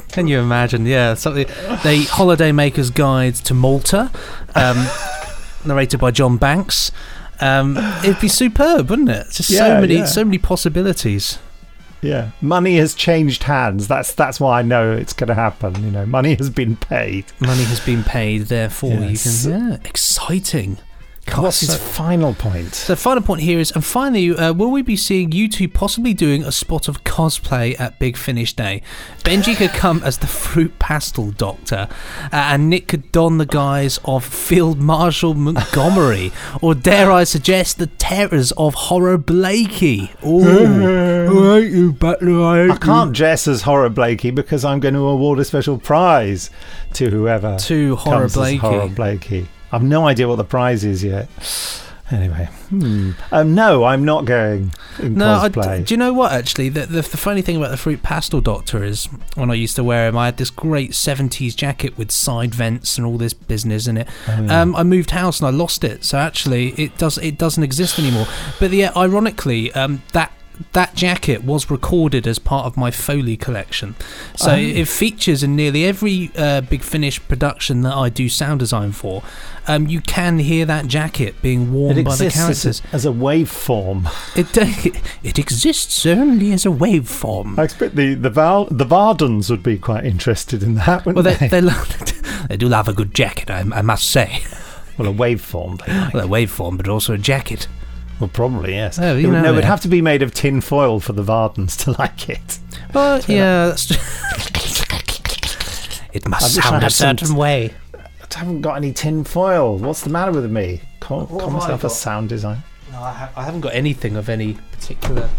[0.09, 0.87] can you imagine?
[0.87, 1.45] Yeah, something.
[1.45, 4.11] The Holiday Maker's Guide to Malta,
[4.55, 4.87] um,
[5.65, 6.91] narrated by John Banks.
[7.43, 9.27] Um, it'd be superb, wouldn't it?
[9.31, 10.05] Just so many, yeah.
[10.05, 11.39] so many possibilities.
[12.01, 13.87] Yeah, money has changed hands.
[13.87, 15.83] That's that's why I know it's going to happen.
[15.83, 17.25] You know, money has been paid.
[17.39, 19.45] Money has been paid, therefore Yes.
[19.45, 19.69] you can.
[19.71, 20.77] Yeah, exciting.
[21.25, 22.75] God, What's his so- final point?
[22.75, 26.13] So, final point here is, and finally, uh, will we be seeing you two possibly
[26.13, 28.81] doing a spot of cosplay at Big Finish Day?
[29.23, 31.87] Benji could come as the fruit pastel doctor,
[32.25, 37.77] uh, and Nick could don the guise of Field Marshal Montgomery, or dare I suggest,
[37.77, 40.11] the terrors of Horror Blakey.
[40.25, 46.49] Ooh, I can't dress as Horror Blakey because I'm going to award a special prize
[46.93, 48.57] to whoever To Horror comes as Blakey.
[48.57, 49.47] Horror Blakey.
[49.73, 51.29] I've no idea what the prize is yet.
[52.11, 53.11] Anyway, hmm.
[53.31, 56.31] um, no, I'm not going in No, I, do you know what?
[56.31, 59.75] Actually, the, the the funny thing about the fruit pastel doctor is when I used
[59.77, 63.33] to wear him, I had this great '70s jacket with side vents and all this
[63.33, 64.07] business in it.
[64.27, 64.61] Oh, yeah.
[64.61, 67.97] Um, I moved house and I lost it, so actually, it does it doesn't exist
[67.97, 68.27] anymore.
[68.59, 70.31] But yeah, ironically, um, that.
[70.73, 73.95] That jacket was recorded as part of my Foley collection,
[74.35, 74.55] so Oh.
[74.55, 79.23] it features in nearly every uh, Big Finish production that I do sound design for.
[79.67, 82.65] Um, you can hear that jacket being worn by the characters.
[82.65, 84.07] as, as a waveform.
[84.35, 84.55] It
[85.23, 87.57] it exists only as a waveform.
[87.57, 91.05] I expect the the Val, the Vardans would be quite interested in that.
[91.05, 94.09] Well, Wouldn't they they, they, love, they do love a good jacket, I, I must
[94.09, 94.43] say.
[94.97, 95.79] well, a waveform.
[95.79, 96.13] Like.
[96.13, 97.67] Well, a waveform, but also a jacket.
[98.19, 98.99] Well, probably yes.
[98.99, 100.99] Oh, it you would, know, no, it would have to be made of tin foil
[100.99, 102.59] for the Vardans to like it.
[102.93, 103.91] Well, yeah, uh, that's
[106.13, 107.73] it must wish I sound a had some- certain way.
[107.95, 109.77] I haven't got any tin foil.
[109.77, 110.81] What's the matter with me?
[110.99, 112.63] Call, What call have I myself a sound design.
[112.91, 115.29] No, I, ha- I haven't got anything of any particular.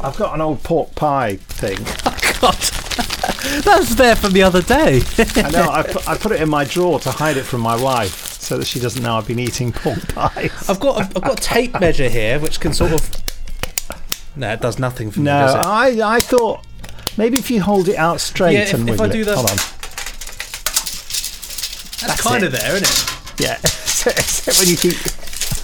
[0.00, 1.78] I've got an old pork pie thing.
[2.40, 2.54] Oh, God,
[3.64, 5.00] that was there from the other day.
[5.18, 5.68] I know.
[5.70, 8.58] I put, I put it in my drawer to hide it from my wife, so
[8.58, 10.68] that she doesn't know I've been eating pork pies.
[10.68, 13.10] I've got a, I've got a tape measure here, which can sort of.
[14.36, 15.24] No, it does nothing for me.
[15.26, 15.46] No.
[15.56, 16.64] I I thought
[17.16, 19.24] maybe if you hold it out straight Yeah, if- and if wiggle I do it.
[19.24, 19.56] the- Hold on.
[22.00, 22.46] That's, that's kind it.
[22.46, 23.40] of there, isn't it?
[23.40, 23.58] Yeah.
[23.62, 24.96] Except when you keep.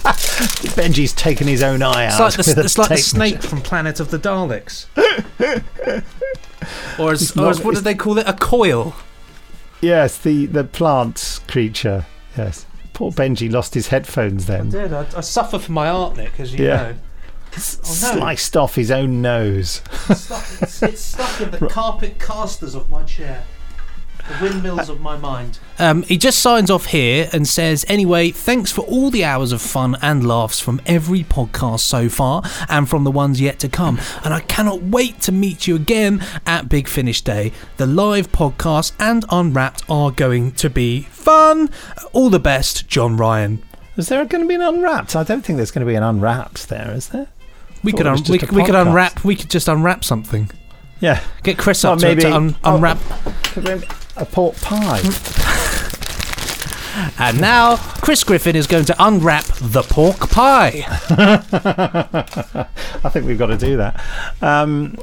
[0.75, 2.37] Benji's taken his own eye It's out.
[2.37, 4.85] like the, a it's like the snake from Planet of the Daleks.
[6.99, 8.27] or as, or as what do they call it?
[8.27, 8.95] A coil.
[9.81, 12.05] Yes, the the plant creature.
[12.37, 12.65] Yes.
[12.93, 14.67] Poor Benji lost his headphones then.
[14.67, 14.93] I did.
[14.93, 16.75] I, I suffer for my art, Nick, as you Yeah.
[16.75, 16.93] know.
[17.57, 17.61] Oh, no.
[17.61, 19.81] Sliced off his own nose.
[20.09, 23.43] It's stuck, it's, it's stuck in the carpet casters of my chair.
[24.27, 25.59] The windmills of my mind.
[25.77, 29.61] Um, he just signs off here and says, anyway, thanks for all the hours of
[29.61, 33.99] fun and laughs from every podcast so far and from the ones yet to come.
[34.23, 37.51] And I cannot wait to meet you again at Big Finish Day.
[37.77, 41.69] The live podcast and Unwrapped are going to be fun.
[42.11, 43.61] All the best, John Ryan.
[43.95, 45.15] Is there going to be an unwrapped?
[45.15, 47.27] I don't think there's going to be an unwrapped there, is there?
[47.83, 49.23] We could, un- we, could- we could unwrap.
[49.23, 50.49] We could just unwrap something.
[50.99, 51.23] Yeah.
[51.43, 52.97] Get Chris Well, up to, maybe- to un- oh, unwrap.
[54.17, 55.01] A pork pie.
[57.19, 60.85] And now, Chris Griffin is going to unwrap the pork pie.
[63.03, 64.01] I think we've got to do that.
[64.41, 64.95] Um,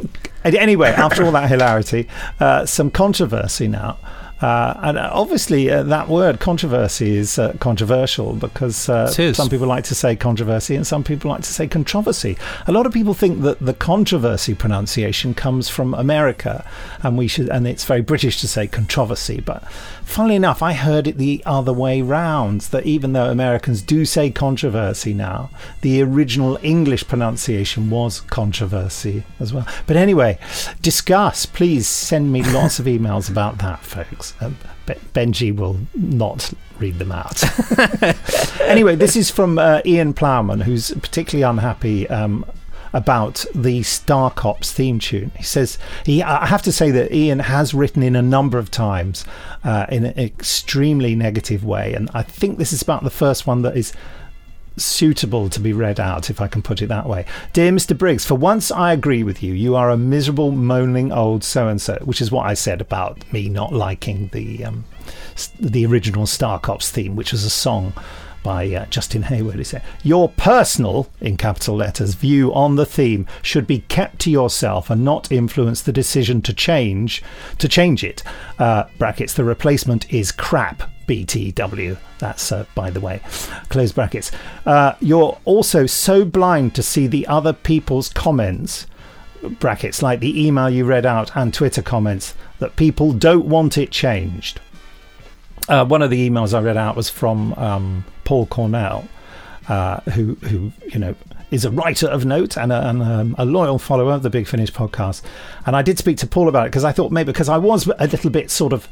[0.43, 2.09] anyway, after all that hilarity,
[2.41, 3.99] uh, some controversy now.
[4.43, 9.85] Uh, and obviously, uh, that word controversy is uh, controversial because uh, some people like
[9.85, 12.37] to say controversy and some people like to say controversy.
[12.67, 16.69] A lot of people think that the controversy pronunciation comes from America,
[17.03, 19.41] and we should, and it's very British to say controversy.
[19.41, 19.71] But
[20.03, 22.63] funnily enough, I heard it the other way round.
[22.73, 25.51] That even though Americans do say controversy now,
[25.83, 29.69] the original English pronunciation was controversy as well.
[29.87, 30.39] But anyway,
[30.81, 31.47] discuss.
[31.47, 34.32] Please send me lots of emails about that, folks.
[34.41, 37.43] Um, Be- Benji will not read them out.
[38.63, 42.09] anyway, this is from uh, Ian Plowman, who's particularly unhappy.
[42.09, 42.45] Um,
[42.95, 45.33] about the Star Cops theme tune.
[45.37, 46.23] He says he.
[46.23, 49.25] I have to say that Ian has written in a number of times
[49.65, 53.63] uh, in an extremely negative way, and I think this is about the first one
[53.63, 53.95] that is
[54.77, 57.25] suitable to be read out, if I can put it that way.
[57.53, 57.97] Dear Mr.
[57.97, 59.53] Briggs, for once I agree with you.
[59.53, 63.31] You are a miserable, moaning old so and so, which is what I said about
[63.33, 64.85] me not liking the um,
[65.59, 67.93] the original Star Cops theme, which was a song
[68.43, 69.57] by uh, Justin Hayward.
[69.57, 74.31] He said, Your personal, in capital letters, view on the theme should be kept to
[74.31, 77.23] yourself and not influence the decision to change
[77.59, 78.23] to change it.
[78.59, 80.83] Uh, brackets, the replacement is crap.
[81.07, 81.99] BTW.
[82.19, 83.21] That's, uh, by the way,
[83.69, 84.31] close brackets.
[84.65, 88.87] Uh, you're also so blind to see the other people's comments,
[89.59, 93.91] brackets, like the email you read out and Twitter comments, that people don't want it
[93.91, 94.61] changed.
[95.69, 99.09] Uh, one of the emails I read out was from um, Paul Cornell,
[99.69, 101.15] uh, who, who you know,
[101.51, 104.47] is a writer of note and, a, and um, a loyal follower of the Big
[104.47, 105.23] Finish podcast.
[105.67, 107.87] And I did speak to Paul about it because I thought maybe because I was
[107.87, 108.89] a little bit sort of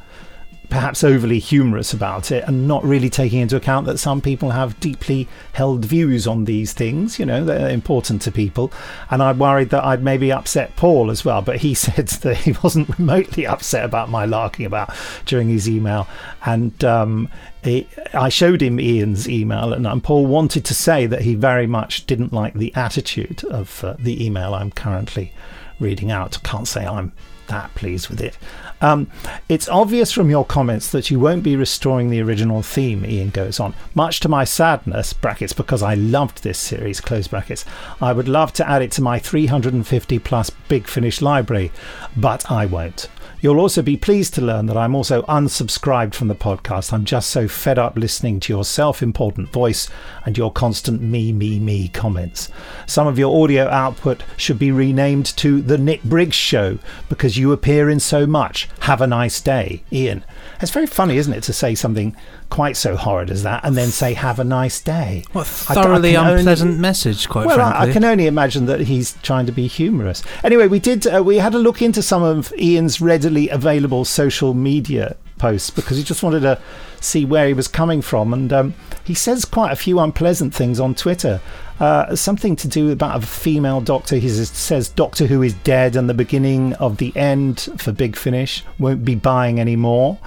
[0.71, 4.79] perhaps overly humorous about it and not really taking into account that some people have
[4.81, 8.73] deeply held views on these things you know they're important to people.
[9.11, 12.53] And i worried that i'd maybe upset paul as well but he said that he
[12.63, 14.95] wasn't remotely upset about my larking about
[15.27, 16.07] during his email.
[16.45, 17.29] And um,
[17.65, 22.33] i showed him ian's email and paul wanted to say that he very much didn't
[22.33, 25.33] like the attitude of uh, the email i'm currently
[25.81, 26.39] reading out.
[26.45, 27.13] Can't say i'm
[27.51, 28.39] that pleased with it.
[28.81, 29.11] Um,
[29.49, 33.61] it's obvious from your comments that you won't be restoring the original theme, Ian goes
[33.61, 33.75] on.
[33.95, 37.65] Much to my sadness, brackets, because I loved this series, close brackets,
[38.01, 41.71] I would love to add it to my 350 plus Big Finish library,
[42.17, 43.09] but I won't.
[43.43, 46.93] You'll also be pleased to learn that I'm also unsubscribed from the podcast.
[46.93, 49.89] I'm just so fed up listening to your self important voice
[50.27, 52.51] and your constant me, me, me comments.
[52.87, 57.53] Some of your audio output should be renamed to The Nick Briggs Show because you
[57.53, 58.69] appear in so much.
[58.81, 60.25] Have a nice day, Ian.
[60.61, 62.15] It's very funny, isn't it, to say something
[62.51, 65.25] quite so horrid as that and then say, Have a nice day.
[65.33, 67.91] What I d- I thoroughly can only- unpleasant message, quite well, I, frankly.
[67.91, 70.23] I can only imagine that he's trying to be humorous.
[70.45, 71.07] Anyway, we did.
[71.07, 73.01] Uh, we had a look into some of Ian's
[73.31, 76.61] readily available social media posts because he just wanted to
[77.01, 80.81] see where he was coming from, and um, he says quite a few unpleasant things
[80.81, 81.41] on Twitter.
[81.79, 84.17] Uh, something to do about a female doctor.
[84.17, 88.65] He says, Doctor Who is dead and the beginning of the end for Big Finish.
[88.79, 90.19] Won't be buying anymore.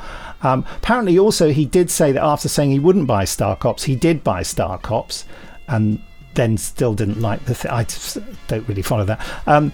[0.42, 3.96] Um, apparently, also he did say that after saying he wouldn't buy Star Cops, he
[3.96, 5.26] did buy Star Cops,
[5.68, 6.02] and
[6.34, 7.54] then still didn't like the.
[7.54, 7.86] Th- I
[8.48, 9.24] don't really follow that.
[9.46, 9.74] Um,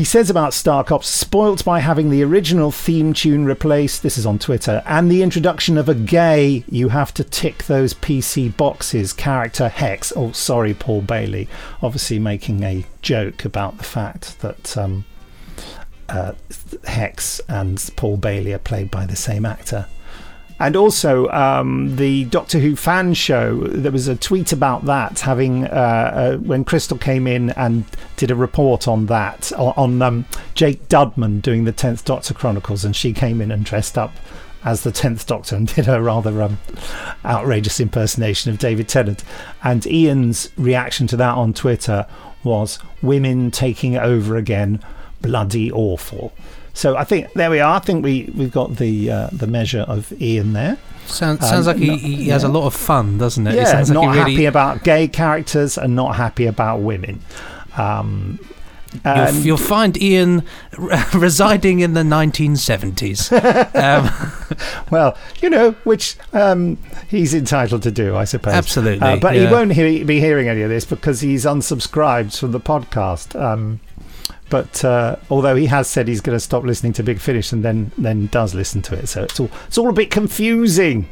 [0.00, 4.02] he says about Star Cops, spoilt by having the original theme tune replaced.
[4.02, 6.64] This is on Twitter, and the introduction of a gay.
[6.70, 9.12] You have to tick those PC boxes.
[9.12, 10.10] Character Hex.
[10.16, 11.50] Oh, sorry, Paul Bailey.
[11.82, 15.04] Obviously, making a joke about the fact that um,
[16.08, 16.32] uh,
[16.84, 19.86] Hex and Paul Bailey are played by the same actor.
[20.60, 25.64] And also, um, the Doctor Who fan show, there was a tweet about that, having
[25.64, 27.84] uh, uh, when Crystal came in and
[28.16, 32.94] did a report on that, on, um, Jake Dudman doing the 10th Doctor Chronicles, and
[32.94, 34.12] she came in and dressed up
[34.62, 36.58] as the 10th Doctor and did a rather um,
[37.24, 39.24] outrageous impersonation of David Tennant.
[39.64, 42.06] And Ian's reaction to that on Twitter
[42.44, 44.84] was women taking over again,
[45.22, 46.34] bloody awful.
[46.80, 47.76] So I think there we are.
[47.76, 50.78] I think we we've got the uh, the measure of Ian there.
[51.04, 53.54] Sounds, Um, like he, not- he has a lot of fun, doesn't it?
[53.54, 57.20] It Yeah, like not he really, happy about gay characters and not happy about women.
[57.76, 58.38] Um,
[59.04, 60.42] You'll, you'll find Ian
[61.14, 63.30] residing in the 1970s.
[63.80, 64.10] Um,
[64.90, 66.76] well, you know, which um,
[67.08, 68.54] he's entitled to do, I suppose.
[68.54, 69.46] Absolutely, Uh, but yeah.
[69.46, 73.40] he won't hear, be hearing any of this because he's unsubscribed from the podcast.
[73.40, 73.78] Um,
[74.48, 77.64] but uh, although he has said he's going to stop listening to Big Finish and
[77.64, 81.08] then then does listen to it, so it's all it's all a bit confusing.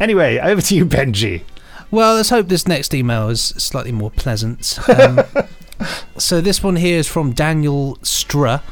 [0.00, 1.42] Anyway, over to you, Benji.
[1.90, 4.78] Well, let's hope this next email is slightly more pleasant.
[4.88, 5.20] Um,
[6.18, 8.62] so this one here is from Daniel Stra.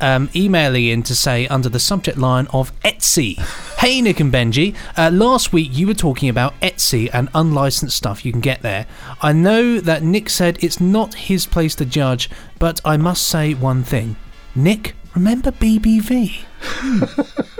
[0.00, 3.36] Um, emailing in to say under the subject line of Etsy.
[3.78, 8.24] Hey Nick and Benji, uh, last week you were talking about Etsy and unlicensed stuff
[8.24, 8.86] you can get there.
[9.20, 13.54] I know that Nick said it's not his place to judge, but I must say
[13.54, 14.16] one thing.
[14.54, 16.44] Nick, remember BBV?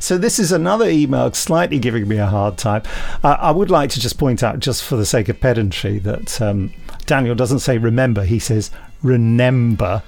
[0.00, 2.82] So this is another email slightly giving me a hard time.
[3.22, 6.40] Uh, I would like to just point out, just for the sake of pedantry, that
[6.40, 6.72] um,
[7.06, 8.70] Daniel doesn't say remember, he says
[9.02, 10.02] remember.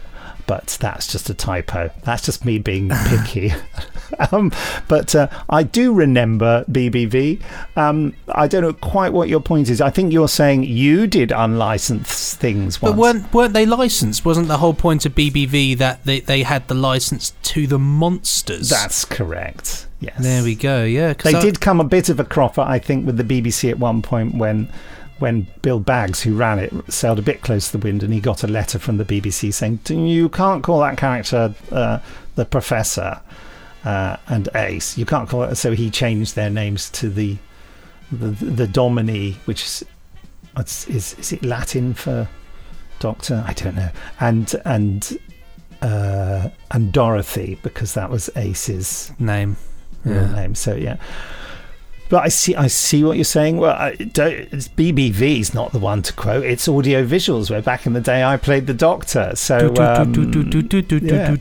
[0.47, 1.91] But that's just a typo.
[2.05, 3.53] That's just me being picky.
[4.32, 4.53] um,
[4.88, 7.43] but uh, I do remember BBV.
[7.76, 9.80] Um, I don't know quite what your point is.
[9.80, 12.95] I think you're saying you did unlicensed things once.
[12.95, 14.24] But weren't weren't they licensed?
[14.24, 18.68] Wasn't the whole point of BBV that they, they had the license to the monsters?
[18.70, 19.86] That's correct.
[20.01, 20.16] Yes.
[20.18, 20.84] There we go.
[20.84, 21.12] Yeah.
[21.12, 23.78] They I- did come a bit of a cropper, I think, with the BBC at
[23.78, 24.68] one point when
[25.20, 28.20] when Bill Baggs, who ran it, sailed a bit close to the wind, and he
[28.20, 31.98] got a letter from the BBC saying, "You can't call that character uh,
[32.34, 33.20] the Professor
[33.84, 34.98] uh, and Ace.
[34.98, 37.36] You can't call it." So he changed their names to the
[38.10, 39.84] the, the Domini, which is
[40.58, 42.28] is is it Latin for
[42.98, 43.44] Doctor?
[43.46, 43.90] I don't know.
[44.18, 45.18] And and
[45.82, 49.56] uh, and Dorothy because that was Ace's name.
[50.04, 50.32] real Yeah.
[50.34, 50.54] name.
[50.54, 50.96] So yeah.
[52.11, 53.56] But I see, I see what you're saying.
[53.58, 56.44] Well, I don't, it's BBV is not the one to quote.
[56.44, 57.50] It's audio visuals.
[57.50, 59.32] Where back in the day, I played the Doctor.
[59.36, 61.32] So um, yeah.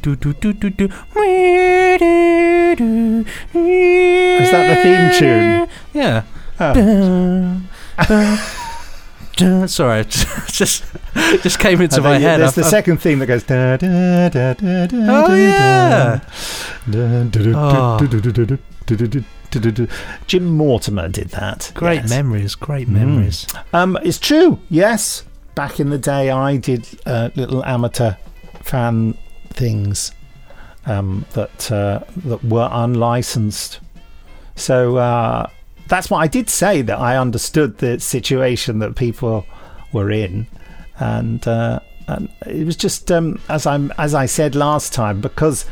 [4.41, 5.67] Is that the theme tune?
[5.93, 6.23] Yeah.
[6.59, 7.61] Oh.
[9.67, 10.83] Sorry, just
[11.41, 12.41] just came into my head.
[12.41, 13.43] There's I've- the I've- second theme that goes.
[13.43, 16.19] Da, da, da, da, da, Oh, da, yeah.
[16.89, 17.97] da, da, da, Oh.
[20.27, 21.71] Jim Mortimer did that.
[21.73, 22.09] Great yes.
[22.09, 23.45] memories, great memories.
[23.45, 23.73] Mm.
[23.73, 25.23] Um, it's true, yes.
[25.55, 28.13] Back in the day, I did uh, little amateur
[28.61, 29.17] fan
[29.49, 30.11] things
[30.85, 33.79] um, that uh, that were unlicensed.
[34.55, 35.49] So uh,
[35.87, 39.45] that's what I did say that I understood the situation that people
[39.91, 40.47] were in,
[40.99, 45.65] and uh, and it was just um, as I'm as I said last time because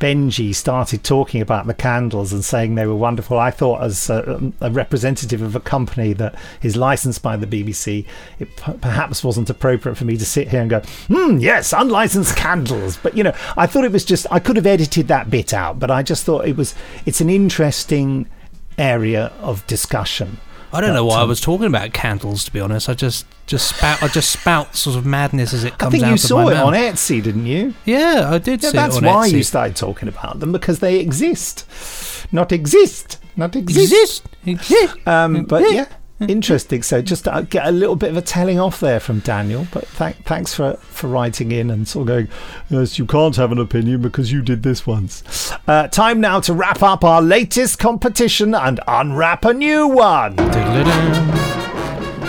[0.00, 3.38] Benji started talking about the candles and saying they were wonderful.
[3.38, 8.04] I thought, as a, a representative of a company that is licensed by the BBC,
[8.38, 12.36] it p- perhaps wasn't appropriate for me to sit here and go, hmm, yes, unlicensed
[12.36, 12.96] candles.
[12.96, 15.78] But, you know, I thought it was just, I could have edited that bit out,
[15.78, 16.74] but I just thought it was,
[17.06, 18.28] it's an interesting
[18.76, 20.38] area of discussion.
[20.72, 22.44] I don't know why I um, was talking about candles.
[22.44, 24.02] To be honest, I just just spout.
[24.02, 25.94] I just spout sort of madness as it comes.
[25.94, 25.98] Out.
[25.98, 26.66] I think you saw it mouth.
[26.68, 27.74] on Etsy, didn't you?
[27.84, 29.32] Yeah, I did Yeah, see that's it on why Etsy.
[29.32, 31.66] you started talking about them because they exist,
[32.32, 34.26] not exist, not exist, exist.
[34.46, 35.06] Exist.
[35.06, 35.86] Um, but yeah,
[36.20, 36.82] interesting.
[36.82, 39.66] So just to get a little bit of a telling off there from Daniel.
[39.72, 42.28] But th- thanks for for writing in and sort of going,
[42.70, 45.52] yes, you can't have an opinion because you did this once.
[45.68, 50.36] Uh, time now to wrap up our latest competition and unwrap a new one.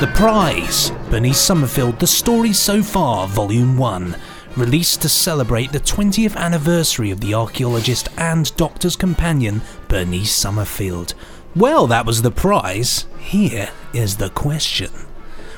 [0.02, 4.18] The prize Bernice Summerfield, The Story So Far, Volume 1.
[4.58, 11.14] Released to celebrate the 20th anniversary of the archaeologist and doctor's companion, Bernice Summerfield.
[11.56, 13.06] Well, that was the prize.
[13.20, 14.92] Here is the question.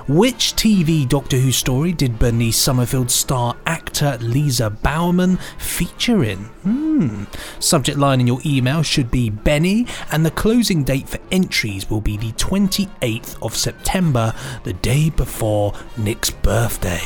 [0.07, 6.37] Which TV Doctor Who story did Bernice Summerfield star actor Lisa Bowerman feature in?
[6.63, 7.25] Hmm.
[7.59, 11.99] Subject line in your email should be Benny, and the closing date for entries will
[11.99, 14.33] be the 28th of September,
[14.63, 17.01] the day before Nick's birthday.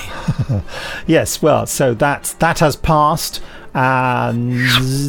[1.08, 3.42] yes, well, so that that has passed,
[3.74, 4.60] and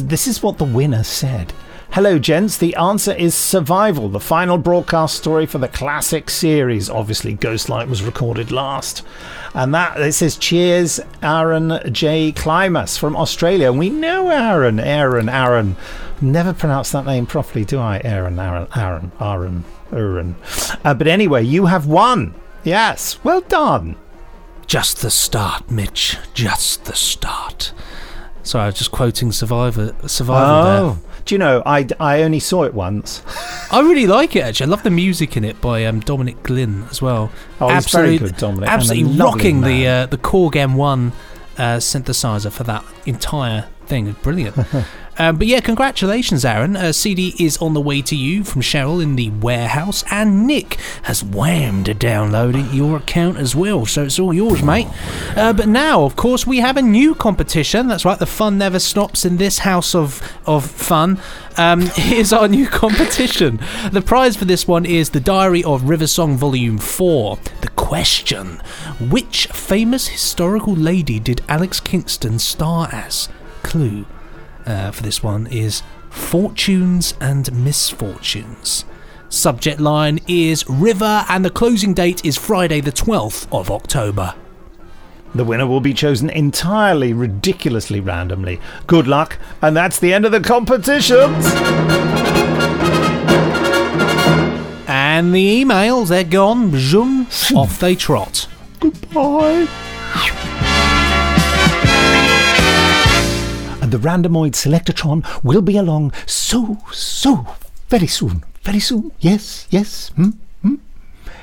[0.09, 1.53] this is what the winner said.
[1.93, 2.57] Hello, gents.
[2.57, 6.89] The answer is Survival, the final broadcast story for the classic series.
[6.89, 9.03] Obviously, Ghostlight was recorded last.
[9.53, 12.31] And that, it says, Cheers, Aaron J.
[12.31, 13.69] Climas from Australia.
[13.69, 15.75] And we know Aaron, Aaron, Aaron.
[16.19, 18.01] Never pronounce that name properly, do I?
[18.03, 20.35] Aaron, Aaron, Aaron, Aaron, Aaron.
[20.83, 22.33] Uh, but anyway, you have won.
[22.63, 23.97] Yes, well done.
[24.65, 26.17] Just the start, Mitch.
[26.33, 27.71] Just the start.
[28.41, 29.95] Sorry, I was just quoting Survivor.
[30.07, 31.12] Survival there.
[31.25, 31.63] Do you know?
[31.65, 33.21] I, I only saw it once.
[33.71, 34.67] I really like it actually.
[34.67, 37.31] I love the music in it by um, Dominic Glynn as well.
[37.61, 41.11] Oh, very good, Dominic, Absolutely rocking the uh, the Korg M1
[41.57, 44.11] uh, synthesizer for that entire thing.
[44.21, 44.57] Brilliant.
[45.17, 46.75] um, but yeah, congratulations, Aaron.
[46.75, 50.75] Uh, CD is on the way to you from Cheryl in the warehouse, and Nick
[51.03, 53.85] has whammed a download at your account as well.
[53.85, 54.87] So it's all yours, mate.
[55.35, 57.87] Uh, but now, of course, we have a new competition.
[57.87, 61.19] That's right, the fun never stops in this house of of fun.
[61.57, 63.59] Um, here's our new competition.
[63.91, 67.37] The prize for this one is the Diary of River Song Volume 4.
[67.61, 68.61] The question
[68.99, 73.29] Which famous historical lady did Alex Kingston star as?
[73.61, 74.05] Clue
[74.65, 78.85] uh, for this one is Fortunes and Misfortunes.
[79.29, 84.35] Subject line is River, and the closing date is Friday, the 12th of October.
[85.33, 88.61] The winner will be chosen entirely ridiculously randomly.
[88.85, 91.33] Good luck, and that's the end of the competition.
[94.87, 96.71] And the emails, they're gone.
[96.77, 98.47] Zoom, off they trot.
[98.79, 99.67] Goodbye.
[103.93, 107.45] The randomoid selectron will be along so, so
[107.89, 108.43] very soon.
[108.63, 109.11] Very soon.
[109.19, 110.09] Yes, yes.
[110.15, 110.31] Hmm?
[110.63, 110.75] Hmm?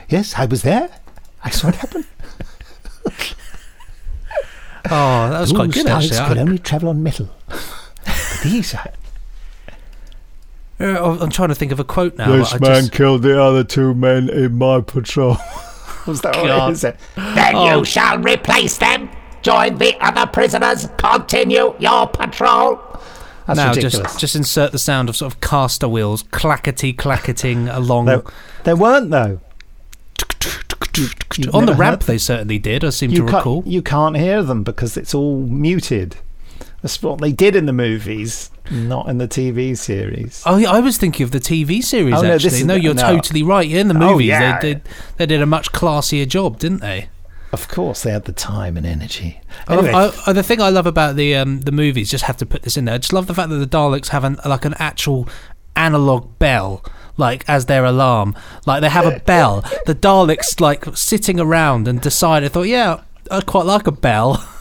[0.08, 0.88] Yes, I was there.
[1.44, 2.04] I saw it happen.
[4.92, 6.28] Oh, that was quite Those good, lights actually.
[6.28, 7.28] could I- only travel on metal.
[7.48, 7.60] But
[8.42, 8.90] these are.
[10.80, 12.32] Uh, I'm trying to think of a quote now.
[12.34, 15.36] This I man just- killed the other two men in my patrol.
[16.06, 16.70] Was that what God.
[16.70, 16.80] it is?
[16.80, 17.78] Then Oh.
[17.78, 19.10] you shall replace them.
[19.42, 20.88] Join the other prisoners.
[20.98, 22.80] Continue your patrol.
[23.46, 23.94] That's now ridiculous.
[24.12, 28.22] just just insert the sound of sort of caster wheels clackety clacketing along There,
[28.64, 29.40] there weren't though.
[31.52, 32.02] on the ramp.
[32.02, 32.84] heard They certainly did.
[32.84, 33.62] I seem you to can't, recall.
[33.66, 36.16] You can't hear them because it's all muted.
[36.82, 40.42] That's what they did in the movies, not in the TV series.
[40.46, 42.14] Oh, yeah, I was thinking of the TV series.
[42.14, 43.02] Oh, no, actually, this is- no, you're no.
[43.16, 43.68] totally right.
[43.68, 44.58] Yeah, in the Oh, movies, yeah.
[44.60, 47.08] they did they did a much classier job, didn't they?
[47.52, 49.40] Of course, they had the time and energy.
[49.68, 52.46] Anyway, I, I- the thing I love about the um, the movies, just have to
[52.46, 52.94] put this in there.
[52.94, 55.28] I just love the fact that the Daleks have an, like an actual
[55.74, 56.84] analog bell,
[57.16, 58.36] like as their alarm.
[58.66, 59.64] Like they have a bell.
[59.86, 62.44] The Daleks like sitting around and decide.
[62.44, 64.46] I thought, yeah, I quite like a bell.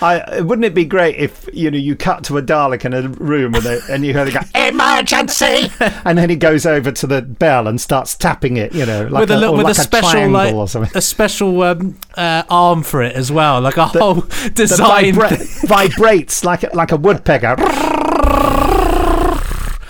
[0.00, 3.08] I, wouldn't it be great if you know you cut to a Dalek in a
[3.08, 5.70] room and, they, and you hear the guy Emergency!
[6.04, 9.20] and then he goes over to the bell and starts tapping it, you know, like
[9.20, 10.90] with a, a, little with like a special triangle like or something.
[10.96, 14.14] a special um, uh, arm for it as well, like a whole
[14.54, 15.14] design.
[15.14, 17.54] vibra- vibrates like a, like a woodpecker.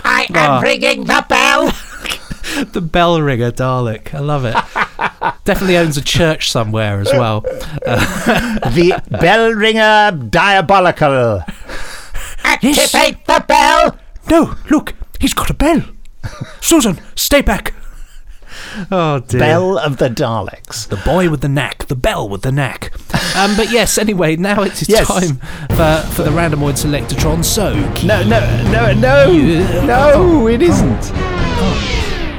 [0.05, 0.59] I am Ah.
[0.61, 1.71] ringing the bell.
[2.71, 4.13] the bell ringer Dalek.
[4.13, 4.55] I love it.
[5.45, 7.43] Definitely owns a church somewhere as well.
[7.85, 11.43] Uh, the bell ringer diabolical.
[12.43, 13.97] Activate the bell.
[14.29, 15.81] No, look, he's got a bell.
[16.61, 17.73] Susan, stay back.
[18.89, 19.39] Oh dear.
[19.39, 20.87] Bell of the Daleks.
[20.87, 22.93] The boy with the knack, the bell with the knack.
[23.35, 25.07] Um, but yes, anyway, now it's Yes.
[25.07, 25.35] time
[25.69, 27.43] for, for the randomoid selectatron.
[27.43, 27.73] So,
[28.05, 28.39] No, no,
[28.71, 31.11] no, no, no, it isn't.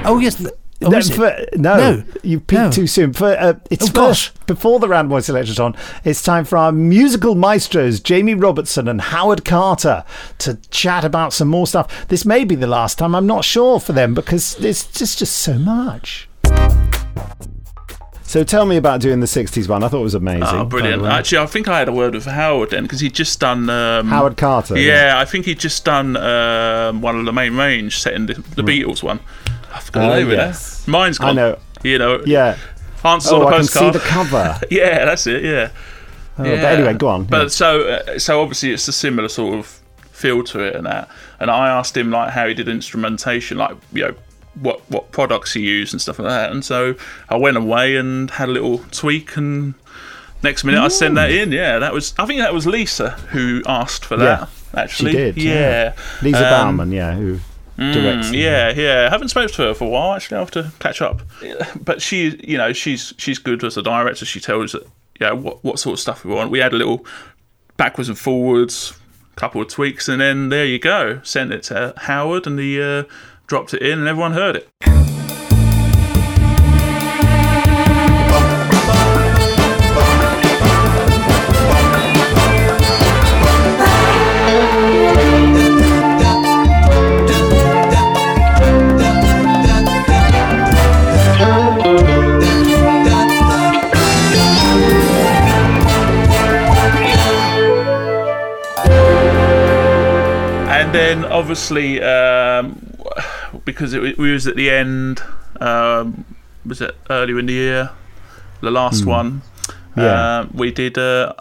[0.07, 0.51] oh yes, th-
[0.87, 1.15] oh, no, is it?
[1.15, 2.03] for- no, No.
[2.23, 2.71] you peaked No.
[2.71, 3.13] too soon.
[3.13, 4.31] For uh, it's Oh, gosh.
[4.47, 5.77] before the Randomoid Selectatron.
[6.05, 10.05] It's time for our musical maestros, Jamie Robertson and Howard Carter,
[10.39, 12.07] to chat about some more stuff.
[12.09, 13.15] This may be the last time.
[13.15, 16.29] I'm not sure for them because there's just just so much.
[18.27, 19.85] So tell me about doing the '60s one.
[19.85, 20.43] I thought it was amazing.
[20.45, 21.03] Oh, brilliant.
[21.03, 21.19] by the way.
[21.19, 23.71] Actually, I think I had a word with Howard then because he'd just done.
[23.71, 25.21] Um, Howard Carter, Yeah, yeah.
[25.21, 28.63] I think he'd just done um, one of the main range set in the, the
[28.63, 29.21] Beatles one.
[29.75, 30.87] I the Oh, name yes.
[30.89, 31.37] Mine's I gone.
[31.37, 31.59] know.
[31.83, 32.23] You know.
[32.25, 32.57] Yeah.
[33.05, 34.59] Answers Oh, on the I can see the cover.
[34.71, 35.45] yeah, that's it.
[35.45, 35.71] Yeah.
[36.39, 37.49] Oh, but anyway, go on, But yeah.
[37.49, 39.67] so, uh, so obviously, it's a similar sort of
[40.11, 41.09] feel to it and that.
[41.39, 44.15] And I asked him like how he did instrumentation, like you know
[44.61, 46.51] what what products he used and stuff like that.
[46.53, 46.95] And so
[47.29, 49.75] I went away and had a little tweak and.
[50.43, 51.53] Next minute, I sent that in.
[51.53, 52.13] Yeah, that was.
[52.19, 54.41] I think that was Lisa who asked for that.
[54.75, 55.37] Yeah, actually, she did.
[55.39, 57.41] Yeah, Lisa Um, Bowerman, yeah, who Mm,
[57.77, 58.29] directs.
[58.29, 58.35] them.
[58.35, 59.07] yeah, yeah.
[59.07, 60.15] I haven't spoken to her for a while.
[60.15, 61.23] Actually, I have to catch up.
[61.81, 64.25] But she, you know, she's she's good as a director.
[64.25, 64.83] She tells us,
[65.21, 66.51] yeah, what what sort of stuff we want.
[66.51, 67.05] We had a little
[67.77, 68.99] backwards and forwards,
[69.37, 71.21] couple of tweaks, and then there you go.
[71.23, 73.05] Sent it to Howard, and he uh,
[73.47, 75.24] dropped it in, and everyone heard it.
[101.23, 102.81] Then obviously, um,
[103.65, 105.23] because it, we was at the end,
[105.61, 106.25] um,
[106.67, 107.91] was it earlier in the year,
[108.61, 109.11] the last Hmm.
[109.11, 109.43] one?
[109.97, 110.05] Yeah.
[110.05, 111.35] Uh, we did uh,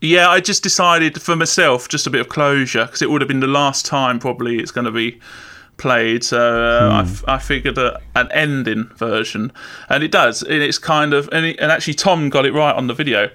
[0.00, 3.28] Yeah, I just decided for myself just a bit of closure because it would have
[3.28, 5.18] been the last time probably it's going to be
[5.76, 6.24] played.
[6.24, 9.52] So uh, I, f- I figured a, an ending version,
[9.88, 10.42] and it does.
[10.42, 13.28] And it's kind of and, it, and actually Tom got it right on the video,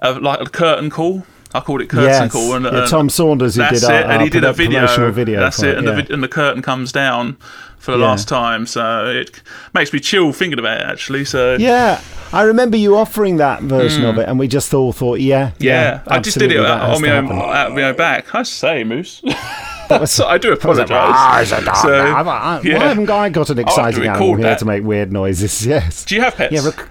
[0.00, 1.24] of like a curtain call.
[1.56, 2.32] I called it curtain Yes.
[2.32, 2.54] call.
[2.54, 4.86] And, Yeah, and Tom Saunders, who that's did our- it, and he did a video.
[5.10, 6.00] video That's it, and, yeah.
[6.02, 7.36] the, and the curtain comes down
[7.78, 8.06] for the Yeah.
[8.06, 8.66] last time.
[8.66, 9.42] So it
[9.74, 10.86] makes me chill thinking about it.
[10.86, 12.00] Actually, so Yeah,
[12.32, 14.10] I remember you offering that version Mm.
[14.10, 17.10] of it, and we just all thought, yeah, Yeah, I just did it on my
[17.16, 18.34] own, of my own back.
[18.34, 19.22] I say, Moose.
[20.06, 21.52] so I do apologise.
[21.52, 22.24] It's a dog So, now.
[22.24, 24.58] Why- why haven't I got an I'll have to exciting animal here that.
[24.58, 25.64] to make weird noises?
[25.74, 26.04] Yes.
[26.04, 26.52] Do you have pets?
[26.52, 26.88] Yeah, rec-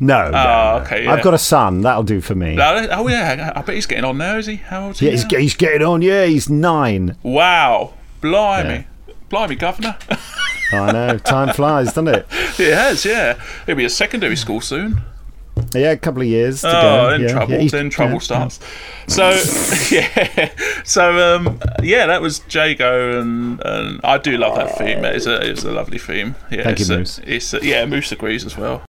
[0.00, 0.24] no.
[0.26, 0.82] Oh, no.
[0.84, 1.12] okay, yeah.
[1.12, 1.80] I've got a son.
[1.82, 2.56] That'll do for me.
[2.60, 4.56] Oh yeah, I bet he's getting on now, is he?
[4.56, 5.16] How old is yeah, he?
[5.16, 6.02] he's, he's getting on.
[6.02, 7.16] Yeah, he's nine.
[7.22, 8.86] Wow, blimey,
[9.28, 9.96] blimey, governor.
[10.72, 11.18] I know.
[11.18, 12.26] Time flies, doesn't it?
[12.58, 13.40] it has, yeah.
[13.66, 15.02] He'll be a secondary school soon.
[15.72, 17.10] Yeah, a couple of years to oh, go.
[17.10, 18.18] then yeah, trouble, yeah, then trouble yeah.
[18.18, 18.60] starts.
[19.08, 19.30] So
[19.90, 20.50] yeah,
[20.84, 25.02] so um, yeah, that was Jago, and, and I do love that theme.
[25.04, 26.34] It's a it's a lovely theme.
[26.50, 27.20] Yeah, Thank you, a- Moose.
[27.24, 28.84] It's a, yeah, Moose agrees as well.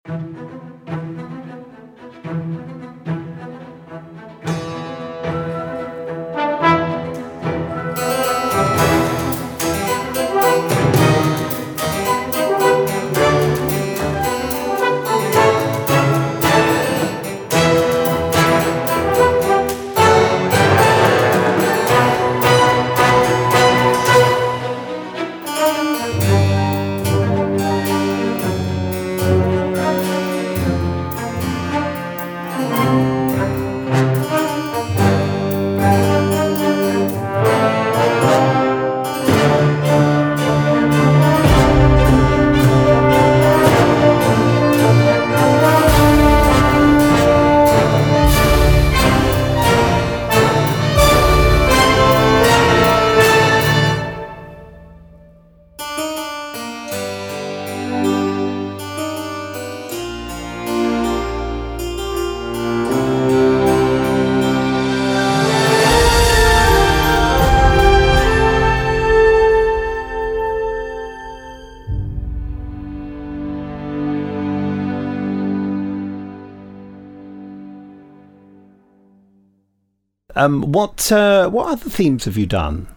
[80.46, 82.88] Um, what uh, what other themes have you done?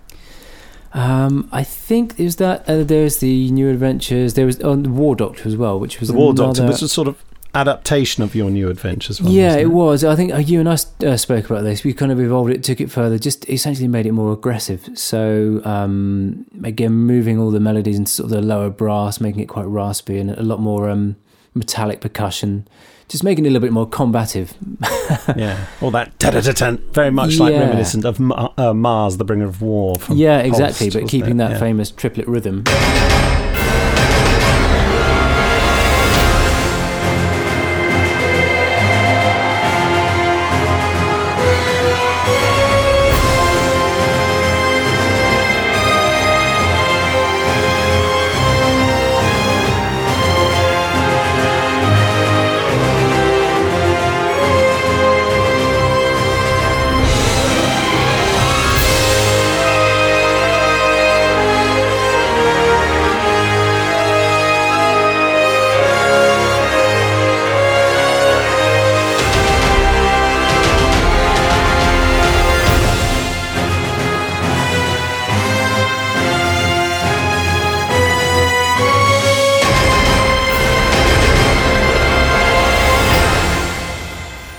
[0.92, 2.68] Um, I think there's that.
[2.68, 4.34] Uh, there's the New Adventures.
[4.34, 6.82] There was on the War Doctor as well, which was The War Doctor another- was
[6.82, 7.22] a sort of
[7.55, 9.20] adaptation of your new adventures.
[9.20, 10.05] One, yeah, wasn't it was.
[10.05, 10.76] I think uh, you and I
[11.07, 11.82] uh, spoke about this.
[11.82, 14.88] We kind of evolved it, took it further, just essentially made it more aggressive.
[14.94, 19.46] So um, again, moving all the melodies into sort of the lower brass, making it
[19.49, 21.16] quite raspy and a lot more um,
[21.55, 22.68] metallic percussion,
[23.09, 24.54] just making it a little bit more combative.
[25.36, 27.61] yeah, all that ta-da-ta-ta, very much like Yeah.
[27.61, 29.96] reminiscent of Ma- uh, Mars, the bringer of war.
[29.96, 30.86] From yeah, exactly.
[30.86, 31.38] Holst, but keeping it?
[31.38, 31.59] that Yeah.
[31.59, 32.64] famous triplet rhythm.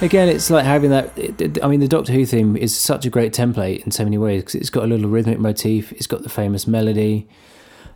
[0.09, 1.15] Again, it's like having that.
[1.15, 4.03] It, it- I mean, the Doctor Who theme is such a great template in so
[4.03, 7.27] many ways because it's got a little rhythmic motif, it's got the famous melody,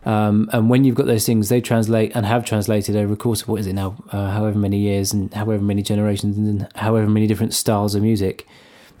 [0.04, 3.42] um, and when you've got those things, they translate and have translated over the course
[3.42, 7.08] of what is it now, uh, however many years and however many generations and however
[7.08, 8.46] many different styles of music,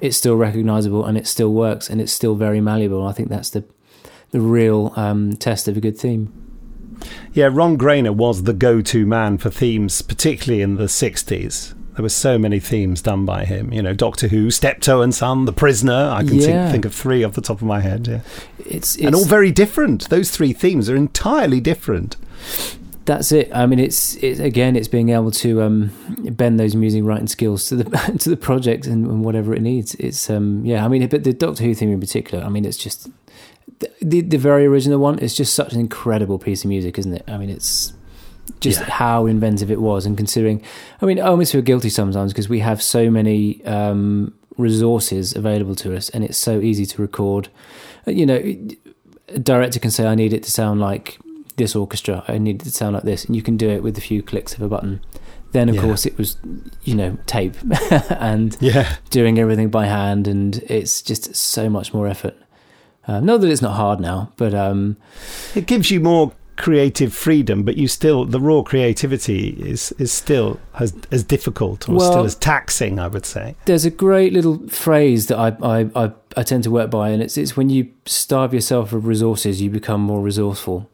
[0.00, 3.06] it's still recognizable and it still works and it's still very malleable.
[3.06, 3.62] I think that's the
[4.32, 6.32] the real um, test of a good theme.
[7.32, 11.74] Yeah, Ron Grainer was the go-to man for themes, particularly in the '60s.
[11.94, 13.72] There were so many themes done by him.
[13.72, 16.10] You know, Doctor Who, Steptoe and Son, The Prisoner.
[16.12, 16.44] I can Yeah.
[16.46, 18.06] think, think of three off the top of my head.
[18.08, 18.20] Yeah,
[18.58, 20.08] It's, and all very different.
[20.10, 22.16] Those three themes are entirely different.
[23.04, 23.50] That's it.
[23.54, 25.90] I mean, it's it, again, it's being able to um,
[26.32, 27.84] bend those music writing skills to the
[28.18, 29.94] to the project and, and whatever it needs.
[29.96, 30.84] It's um, yeah.
[30.84, 32.42] I mean, but the Doctor Who theme in particular.
[32.42, 33.08] I mean, it's just
[34.00, 37.24] the the very original one is just such an incredible piece of music, isn't it?
[37.28, 37.92] I mean, it's
[38.60, 38.90] just Yeah.
[38.90, 40.62] how inventive it was, and considering.
[41.02, 45.74] I mean, I almost feel guilty sometimes because we have so many um, resources available
[45.76, 47.48] to us, and it's so easy to record.
[48.06, 48.40] Uh, You know,
[49.28, 51.18] a director can say, "I need it to sound like
[51.56, 52.24] this orchestra.
[52.28, 54.22] I need it to sound like this," and you can do it with a few
[54.22, 55.00] clicks of a button.
[55.52, 55.82] Then, of Yeah.
[55.82, 56.36] course, it was,
[56.82, 57.54] you know, tape
[58.10, 58.96] and Yeah.
[59.10, 62.34] doing everything by hand, and it's just so much more effort.
[63.06, 64.96] Uh, not that it's not hard now, but um,
[65.54, 70.60] It gives you more creative freedom, but you still the raw creativity is is still
[70.78, 72.98] as as difficult or Well- still as taxing.
[72.98, 73.54] I would say.
[73.64, 77.22] there's a great little phrase that I, I, I, I tend to work by, and
[77.22, 80.88] it's it's when you starve yourself of resources, you become more resourceful.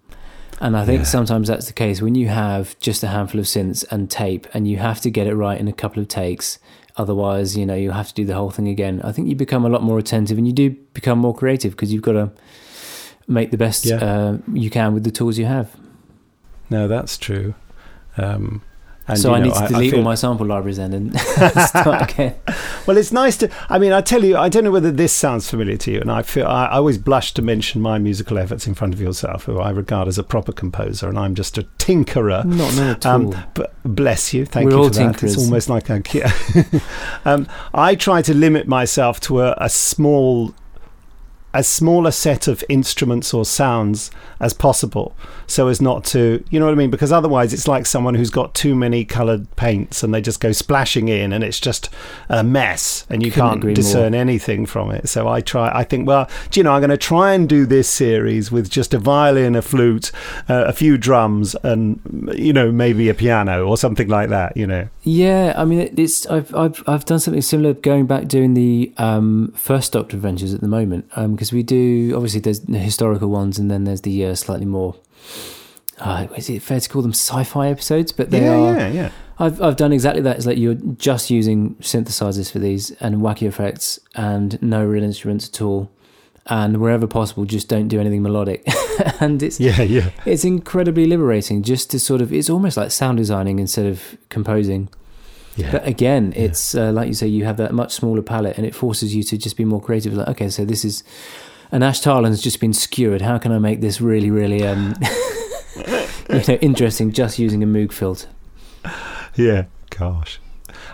[0.62, 1.04] And I think Yeah.
[1.06, 4.68] sometimes that's the case when you have just a handful of synths and tape, and
[4.68, 6.58] you have to get it right in a couple of takes.
[6.96, 9.00] Otherwise, you know, you have to do the whole thing again.
[9.02, 11.92] I think you become a lot more attentive, and you do become more creative because
[11.94, 12.30] you've got to
[13.30, 13.96] make the best Yeah.
[14.04, 15.68] uh, you can with the tools you have.
[16.68, 17.54] No, that's true.
[18.16, 18.62] Um,
[19.08, 21.18] and, so I know, need to delete all my sample libraries then and
[21.66, 22.34] start again.
[22.86, 23.50] Well, it's nice to.
[23.68, 26.12] I mean, I tell you, I don't know whether this sounds familiar to you, and
[26.12, 29.44] I feel I, I always blush to mention my musical efforts in front of yourself,
[29.44, 32.44] who I regard as a proper composer, and I'm just a tinkerer.
[32.44, 33.34] Not, at Um, all.
[33.54, 35.22] but bless you, thank We're you for that.
[35.24, 36.00] It's almost like a.
[37.24, 40.54] um, I try to limit myself to a, a small.
[41.52, 45.16] As small a set of instruments or sounds as possible,
[45.50, 46.90] so as not to, you know what I mean?
[46.90, 50.52] Because otherwise, it's like someone who's got too many coloured paints and they just go
[50.52, 51.88] splashing in, and it's just
[52.28, 53.74] a mess, and you Couldn't can't agree more.
[53.74, 55.08] discern anything from it.
[55.08, 55.70] So I try.
[55.74, 58.70] I think, well, do you know, I'm going to try and do this series with
[58.70, 60.12] just a violin, a flute,
[60.48, 62.00] uh, a few drums, and
[62.34, 64.56] you know, maybe a piano or something like that.
[64.56, 64.88] You know.
[65.02, 69.52] Yeah, I mean, it's I've I've I've done something similar going back doing the um,
[69.56, 73.70] first Doctor Adventures at the moment because we do obviously there's the historical ones and
[73.70, 74.94] then there's the uh, slightly more.
[75.98, 78.10] Uh, is it fair to call them sci-fi episodes?
[78.12, 78.76] But they Yeah, are.
[78.78, 79.10] yeah, yeah.
[79.38, 80.36] I've I've done exactly that.
[80.36, 85.48] It's like you're just using synthesizers for these and wacky effects and no real instruments
[85.48, 85.90] at all.
[86.46, 88.66] And wherever possible, just don't do anything melodic.
[89.20, 90.10] and it's Yeah, yeah.
[90.24, 94.88] it's incredibly liberating just to sort of it's almost like sound designing instead of composing
[95.56, 95.70] Yeah.
[95.72, 98.74] but again it's uh, like you say you have that much smaller palette and it
[98.74, 101.02] forces you to just be more creative like okay so this is
[101.72, 104.94] an ash tarlin's just been skewered how can i make this really really um
[106.30, 108.28] you know interesting just using a moog filter
[109.36, 110.40] Yeah, gosh.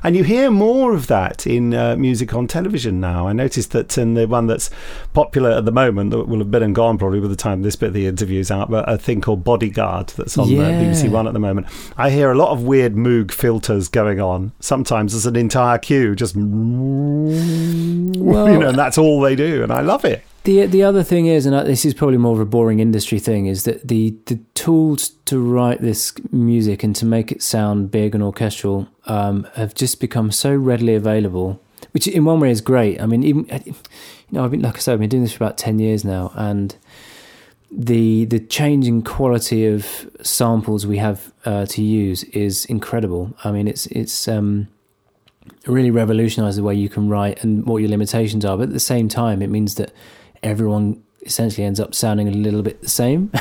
[0.02, 3.26] And you hear more of that in uh, music on television now.
[3.26, 4.68] I noticed that in the one that's
[5.14, 7.76] popular at the moment, that will have been and gone probably by the time this
[7.76, 10.78] bit of the interview is out, but a thing called Bodyguard that's on Yeah.
[10.78, 11.66] the BBC One at the moment.
[11.96, 14.52] I hear a lot of weird Moog filters going on.
[14.60, 19.80] Sometimes there's an entire queue just, you know, and that's all they do, and I
[19.80, 20.22] love it.
[20.46, 23.46] The the other thing is, and this is probably more of a boring industry thing,
[23.46, 28.14] is that the the tools to write this music and to make it sound big
[28.14, 33.02] and orchestral um, have just become so readily available, which in one way is great.
[33.02, 33.74] I mean, even you
[34.30, 36.30] know, I've been like I said, I've been doing this for about ten years now,
[36.36, 36.76] and
[37.68, 43.34] the the changing quality of samples we have uh, to use is incredible.
[43.42, 44.68] I mean, it's it's um,
[45.66, 48.56] really revolutionised the way you can write and what your limitations are.
[48.56, 49.90] But at the same time, it means that
[50.46, 53.30] everyone essentially ends up sounding a little bit the same.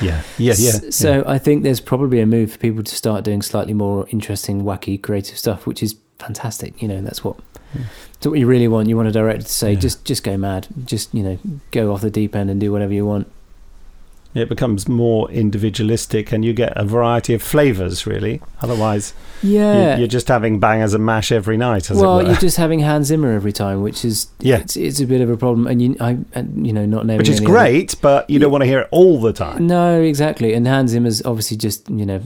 [0.00, 0.72] Yeah, yeah, yeah.
[0.88, 4.62] So I think there's probably a move for people to start doing slightly more interesting,
[4.62, 6.80] wacky, creative stuff, which is fantastic.
[6.80, 7.36] You know, that's what.
[7.72, 7.82] Hmm.
[8.12, 8.88] That's what you really want.
[8.88, 11.38] You want a director to say, just just go mad, just you know,
[11.70, 13.30] go off the deep end and do whatever you want.
[14.32, 18.06] It becomes more individualistic, and you get a variety of flavors.
[18.06, 19.12] Really, otherwise,
[19.42, 19.94] Yeah.
[19.94, 21.90] you, you're just having bangers and mash every night.
[21.90, 24.58] As well, you're just having Hans Zimmer every time, which is Yeah.
[24.58, 25.66] it's, it's a bit of a problem.
[25.66, 28.38] And you, I, and, you know, not naming which is any other- great, but you
[28.38, 29.66] don't want to hear it all the time.
[29.66, 30.54] No, exactly.
[30.54, 32.22] And Hans Zimmer's obviously just you know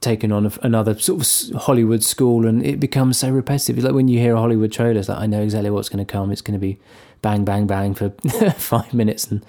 [0.00, 1.20] taken on another sort
[1.54, 3.78] of Hollywood school, and it becomes so repetitive.
[3.78, 6.04] It's like when you hear a Hollywood trailer, it's like I know exactly what's going
[6.04, 6.30] to come.
[6.32, 6.78] It's going to be
[7.22, 8.10] bang, bang, bang for
[8.56, 9.42] five minutes, and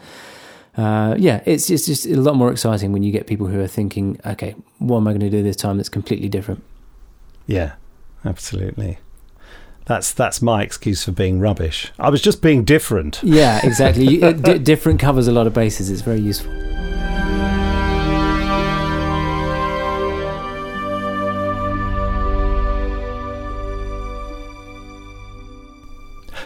[0.77, 3.67] uh, yeah, it's just just a lot more exciting when you get people who are
[3.67, 6.63] thinking, okay, what am I going to do this time that's completely different?
[7.47, 7.73] Yeah,
[8.25, 8.99] absolutely.
[9.85, 11.91] That's that's my excuse for being rubbish.
[11.99, 13.21] I was just being different.
[13.23, 14.05] Yeah, exactly.
[14.07, 15.89] You- it- di- different covers a lot of bases.
[15.91, 16.51] It's very useful.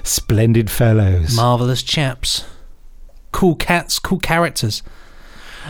[0.03, 1.35] Splendid fellows.
[1.35, 2.45] Marvellous chaps.
[3.31, 4.81] Cool cats, cool characters.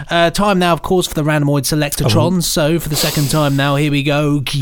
[0.09, 2.37] Uh, time now, of course, for the randomoid selectatron.
[2.37, 2.39] Oh.
[2.41, 4.41] So, for the second time now, here we go.
[4.45, 4.59] Cue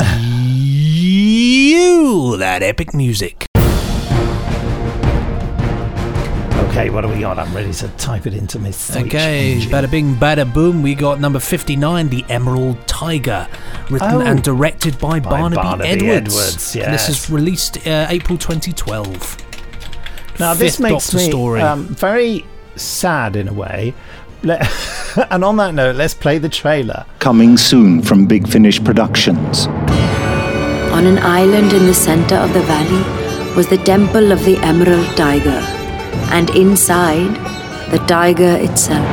[2.38, 3.46] that epic music.
[6.70, 7.40] Okay, what do we got?
[7.40, 9.72] I'm ready to type it into my search Okay, engine.
[9.72, 10.82] bada bing, bada boom.
[10.84, 13.48] We got number 59, The Emerald Tiger,
[13.90, 14.22] written Oh.
[14.22, 16.36] and directed by, By Barnaby, Barnaby Edwards.
[16.36, 19.38] Edwards, And This is released uh, April 2012.
[20.40, 21.62] Now this makes Doctor me story.
[21.62, 22.46] Um, very
[22.82, 23.94] sad in a way.
[24.44, 24.62] Let,
[25.32, 27.06] and on that note, let's play the trailer.
[27.20, 29.68] Coming soon from Big Finish Productions.
[30.98, 35.08] On an island in the center of the valley was the temple of the Emerald
[35.18, 35.62] Tiger,
[36.32, 37.36] and inside,
[37.92, 39.06] the tiger itself.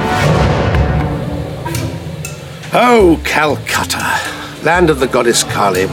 [2.73, 4.21] Oh, Calcutta,
[4.65, 5.89] land of the goddess Kali.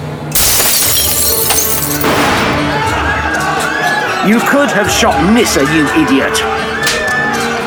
[4.29, 6.60] You could have shot Nyssa, you idiot.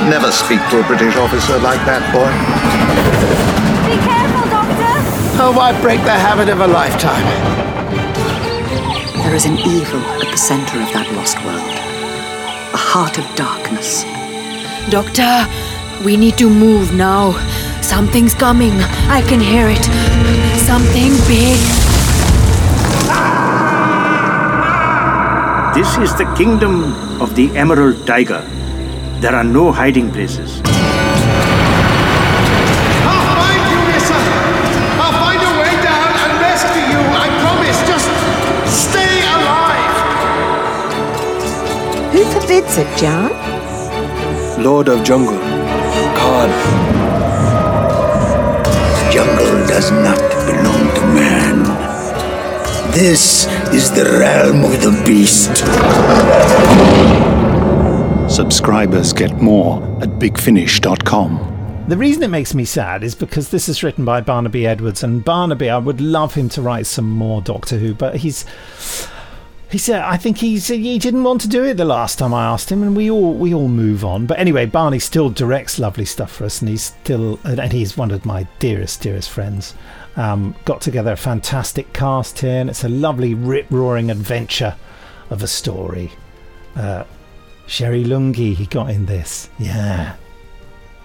[0.09, 2.29] Never speak to a British officer like that, boy.
[3.89, 5.41] Be careful, Doctor!
[5.41, 7.25] Oh, why break the habit of a lifetime?
[9.25, 11.73] There is an evil at the center of that lost world.
[12.75, 14.05] A heart of darkness.
[14.93, 15.49] Doctor,
[16.05, 17.33] we need to move now.
[17.81, 18.77] Something's coming.
[19.09, 19.85] I can hear it.
[20.69, 21.57] Something big.
[25.75, 26.93] This is the kingdom
[27.23, 28.45] of the Emerald Tiger.
[29.25, 30.61] There are no hiding places.
[33.09, 34.19] I'll find you, Nyssa!
[35.01, 37.79] I'll find a way down and rescue you, I promise!
[37.89, 38.05] Just
[38.69, 39.97] stay alive!
[42.13, 43.33] Who forbids it, John?
[44.63, 45.41] Lord of Jungle.
[46.21, 46.51] God.
[49.11, 51.65] Jungle does not belong to man.
[52.93, 55.65] This is the realm of the beast.
[58.35, 61.85] Subscribers get more at bigfinish.com.
[61.87, 65.25] The reason it makes me sad is because this is written by Barnaby Edwards, and
[65.25, 68.45] Barnaby, I would love him to write some more Doctor Who, but he's.
[69.71, 72.45] He said, "I think he's he didn't want to do it the last time I
[72.45, 76.05] asked him, and we all we all move on." But anyway, Barney still directs lovely
[76.05, 79.77] stuff for us, and he's still and he's one of my dearest dearest friends.
[80.17, 84.75] Um, got together a fantastic cast here, and it's a lovely rip roaring adventure
[85.31, 86.11] of a story.
[86.75, 87.05] Uh,
[87.67, 90.17] Sherry Lungi, he got in this, yeah.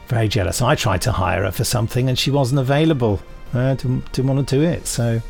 [0.07, 0.62] Very jealous.
[0.62, 3.22] I tried to hire her for something, and she wasn't available.
[3.53, 5.22] I didn't, didn't want to do it, so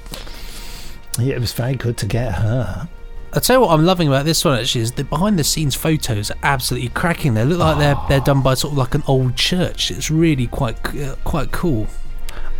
[1.18, 2.88] yeah, it was very good to get her.
[3.32, 5.76] I tell you what I'm loving about this one actually is the behind the scenes
[5.76, 7.36] photos are absolutely cracking.
[7.36, 9.92] They look like they're they're done by sort of like an old church.
[9.92, 11.88] It's really quite uh, quite cool.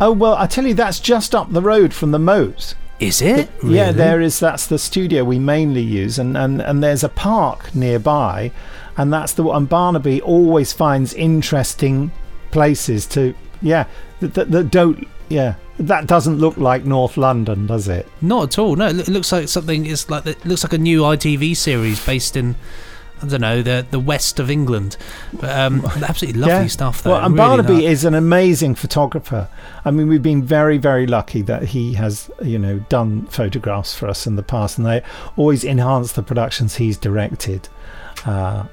[0.00, 2.74] Oh well, I tell you, that's just up the road from the Moat.
[3.00, 3.50] Is it?
[3.62, 3.76] Really?
[3.76, 4.38] Yeah, there is.
[4.38, 8.52] That's the studio we mainly use, and, and, and there's a park nearby,
[8.96, 9.64] and that's the one.
[9.64, 12.12] Barnaby always finds interesting
[12.50, 13.34] places to.
[13.62, 13.86] Yeah,
[14.20, 15.08] that, that, that don't.
[15.30, 18.06] Yeah, that doesn't look like North London, does it?
[18.20, 18.76] Not at all.
[18.76, 19.86] No, it it looks like something.
[19.86, 22.54] It's like it looks like a new ITV series based in.
[23.22, 24.96] I don't know the the west of England,
[25.32, 26.66] but um, absolutely lovely Yeah.
[26.68, 27.02] stuff.
[27.02, 27.10] Though.
[27.10, 27.84] Well, and Really Barnaby nice.
[27.84, 29.48] is an amazing photographer.
[29.84, 34.08] I mean, we've been very, very lucky that he has, you know, done photographs for
[34.08, 35.02] us in the past, and they
[35.36, 37.68] always enhance the productions he's directed.
[38.24, 38.64] Uh,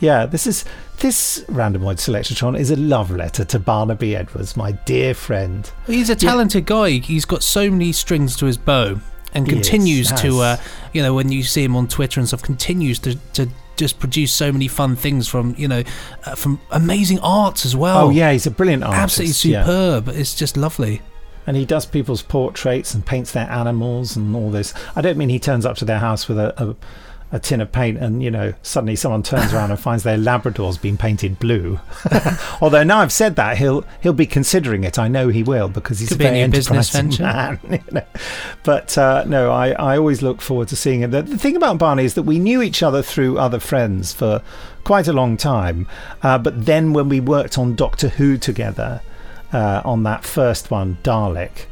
[0.00, 0.64] yeah, this is
[0.98, 5.70] this randomoid selectron is a love letter to Barnaby Edwards, my dear friend.
[5.86, 6.90] He's a talented guy.
[6.92, 9.00] He's got so many strings to his bow,
[9.34, 10.56] and continues to, uh,
[10.92, 14.32] you know, when you see him on Twitter and stuff, continues to, to just produce
[14.32, 15.82] so many fun things from, you know,
[16.24, 18.06] uh, from amazing arts as well.
[18.06, 19.20] Oh, yeah, he's a brilliant artist.
[19.20, 19.64] absolutely yeah.
[19.64, 20.08] superb.
[20.08, 21.02] It's just lovely.
[21.46, 24.72] And he does people's portraits and paints their animals and all this.
[24.94, 26.76] I don't mean he turns up to their house with a, a,
[27.32, 30.76] a tin of paint and, you know, suddenly someone turns around and finds their Labrador's
[30.76, 31.80] been painted blue.
[32.60, 34.98] Although now I've said that, he'll he'll be considering it.
[34.98, 37.82] I know he will because he's Could a a very business enterprising man.
[37.86, 38.04] you know.
[38.64, 41.10] But uh, no, I, I always look forward to seeing it.
[41.10, 44.42] The, the thing about Barney is that we knew each other through other friends for
[44.84, 45.86] quite a long time.
[46.22, 49.00] Uh, but then when we worked on Doctor Who together,
[49.52, 51.66] uh, on that first one, Dalek,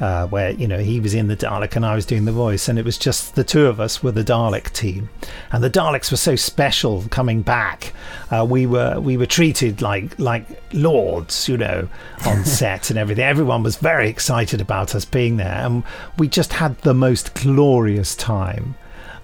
[0.00, 2.68] uh, where you know he was in the Dalek and I was doing the voice,
[2.68, 5.08] and it was just the two of us were the Dalek team,
[5.52, 7.92] and the Daleks were so special coming back.
[8.30, 11.88] Uh, we were we were treated like like lords, you know,
[12.26, 13.24] on set and everything.
[13.24, 15.82] Everyone was very excited about us being there, and
[16.18, 18.74] we just had the most glorious time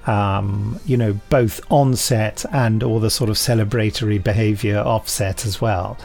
[0.07, 5.47] um, you know, both on set and all the sort of celebratory behaviour off set
[5.47, 5.97] as well.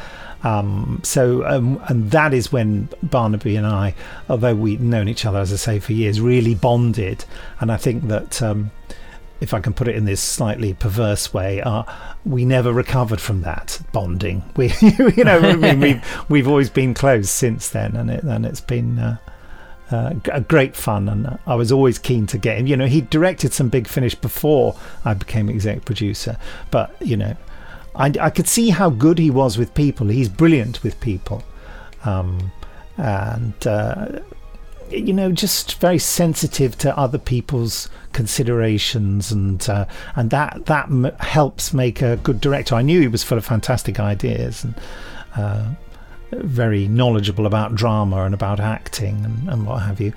[0.43, 3.95] Um, so, um, and that is when Barnaby and I,
[4.29, 7.25] although we'd known each other, as I say, for years, really bonded.
[7.59, 8.71] And I think that, um,
[9.39, 11.83] if I can put it in this slightly perverse way, uh,
[12.25, 14.43] we never recovered from that bonding.
[14.57, 18.45] We, you know, I mean, we've we've always been close since then, and it and
[18.45, 18.99] it's been.
[18.99, 19.17] Uh,
[19.89, 20.11] uh,
[20.49, 22.67] great fun, and I was always keen to get him.
[22.67, 24.75] You know, he directed some Big Finish before
[25.05, 26.35] I became exec producer,
[26.71, 27.38] but you know,
[27.97, 30.07] I, I could see how good he was with people.
[30.07, 31.43] He's brilliant with people,
[32.05, 32.51] um,
[32.97, 34.19] and uh,
[34.89, 39.85] you know, just very sensitive to other people's considerations, and uh,
[40.15, 42.75] and that that m- helps make a good director.
[42.75, 44.75] I knew he was full of fantastic ideas and.
[45.35, 45.73] Uh,
[46.31, 50.11] very knowledgeable about drama and about acting and, and what have you,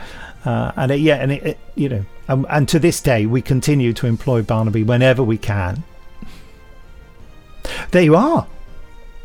[0.45, 3.41] uh, and it, yeah, and it, it you know, um, and to this day we
[3.41, 5.85] continue to employ Barnaby whenever we can.
[7.91, 8.47] There you are.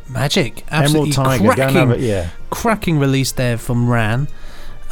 [0.08, 0.64] Magic.
[0.70, 2.30] Emerald Absolutely Tiger, go cracking, it, yeah.
[2.50, 4.28] cracking release there from Ran.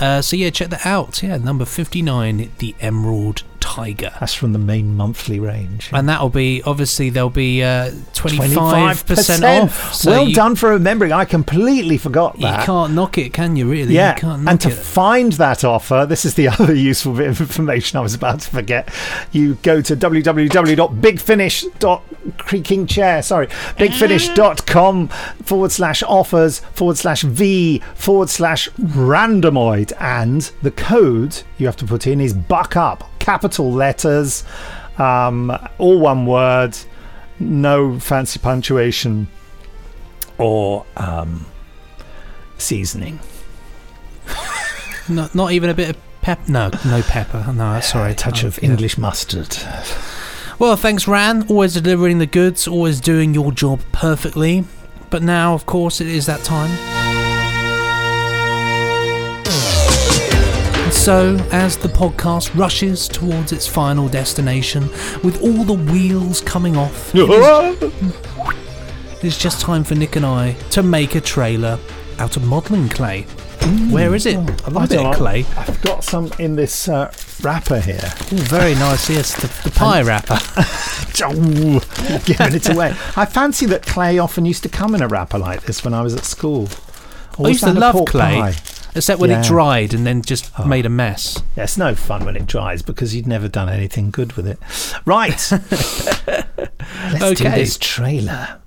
[0.01, 1.23] Uh, so yeah, check that out.
[1.23, 4.13] Yeah, number 59, The Emerald Tiger.
[4.19, 5.89] That's from the main monthly range.
[5.93, 9.95] And that'll be, obviously, there'll be uh, 25% off.
[9.95, 11.13] So well you, done for remembering.
[11.13, 12.61] I completely forgot that.
[12.61, 13.95] You can't knock it, can you, really?
[13.95, 14.75] Yeah, You and to it.
[14.75, 18.51] find that offer, this is the other useful bit of information I was about to
[18.51, 18.93] forget.
[19.31, 19.95] You go to
[22.25, 25.09] www.bigfinish.creaking chair, sorry, bigfinish.com
[25.43, 29.93] forward slash offers forward slash V forward slash randomoid.
[30.01, 34.45] And the code you have to put in is buck up, capital letters,
[34.99, 36.77] um, all one word,
[37.39, 39.29] no fancy punctuation
[40.39, 41.47] or um,
[42.59, 43.21] seasoning.
[45.07, 46.49] Not, not even a bit of pep.
[46.49, 47.53] No, no pepper.
[47.55, 48.13] No, sorry.
[48.13, 48.71] A touch Oh, of yeah.
[48.71, 49.55] English mustard.
[50.59, 51.47] Well, thanks, Ran.
[51.49, 54.65] Always delivering the goods, always doing your job perfectly.
[55.11, 56.71] But now, of course, it is that time.
[60.85, 64.89] And So, as the podcast rushes towards its final destination,
[65.23, 67.11] with all the wheels coming off,
[69.25, 71.79] it's just time for Nick and I to make a trailer
[72.19, 73.27] out of modelling clay.
[73.91, 74.37] Where is it?
[74.37, 74.41] I
[74.71, 75.19] love a bit don't of know.
[75.19, 75.47] clay.
[75.57, 77.13] I've got some in this uh,
[77.43, 78.13] wrapper here.
[78.33, 79.09] Ooh, very nice.
[79.09, 80.35] Yes, the, the pie wrapper.
[81.35, 81.81] Ooh,
[82.27, 82.95] giving it away.
[83.17, 86.03] I fancy that clay often used to come in a wrapper like this when I
[86.03, 86.69] was at school.
[87.39, 88.55] Or I used to love clay, pie?
[88.95, 89.41] except when Yeah.
[89.41, 91.43] it dried and then just made a mess.
[91.57, 94.59] Yeah, it's no fun when it dries because you'd never done anything good with it.
[95.07, 95.31] Right.
[95.51, 97.55] Let's do Okay.
[97.55, 98.61] this trailer.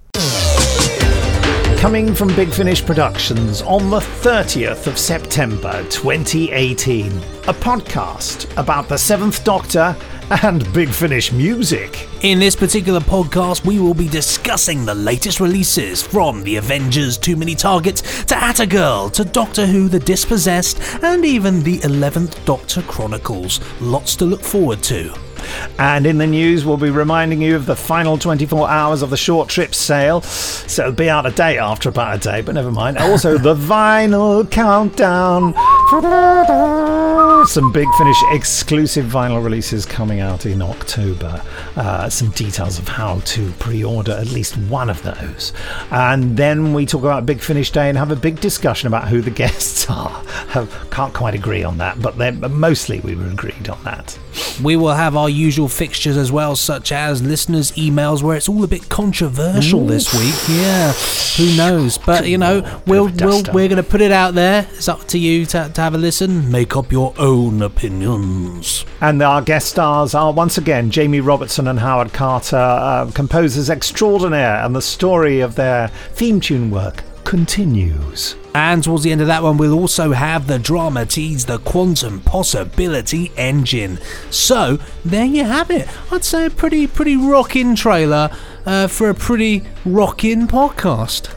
[1.78, 7.12] Coming from Big Finish Productions on the 30th of September 2018.
[7.12, 9.96] A podcast about the Seventh Doctor
[10.42, 12.10] and Big Finish music.
[12.24, 17.36] In this particular podcast, we will be discussing the latest releases from The Avengers Too
[17.36, 22.82] Many Targets to ATA Girl to Doctor Who The Dispossessed and even the 11th Doctor
[22.82, 23.62] Chronicles.
[23.80, 25.14] Lots to look forward to.
[25.80, 29.18] And in the news, we'll be reminding you of the final 24 hours of the
[29.18, 30.22] short trip sale.
[30.22, 32.98] So it'll be out a day after about a day, but never mind.
[32.98, 35.54] Also, the vinyl countdown.
[37.48, 41.42] Some big finish exclusive vinyl releases coming out in October.
[41.76, 45.54] Uh, some details of how to pre order at least one of those.
[45.92, 49.22] And then we talk about Big Finish Day and have a big discussion about who
[49.22, 50.24] the guests are.
[50.92, 54.18] Can't quite agree on that, but then mostly we were agreed on that.
[54.62, 58.64] We will have our usual fixtures as well, such as listeners' emails, where it's all
[58.64, 60.36] a bit controversial this week.
[60.50, 60.94] Yeah,
[61.38, 61.98] who knows?
[61.98, 64.68] But you know, we'll, we'll we're going to put it out there.
[64.74, 66.52] It's up to you to, to have a listen.
[66.52, 68.86] Make up your own opinions.
[69.02, 74.64] And our guest stars are once again Jamie Robertson and Howard Carter, uh, composers extraordinaire,
[74.64, 78.38] and the story of their theme tune work continues.
[78.56, 82.22] And towards the end of that one, we'll also have the drama tease, the quantum
[82.22, 84.00] possibility engine.
[84.30, 85.90] So there you have it.
[86.10, 88.32] I'd say a pretty pretty rocking trailer
[88.66, 91.30] uh, for a pretty rocking podcast.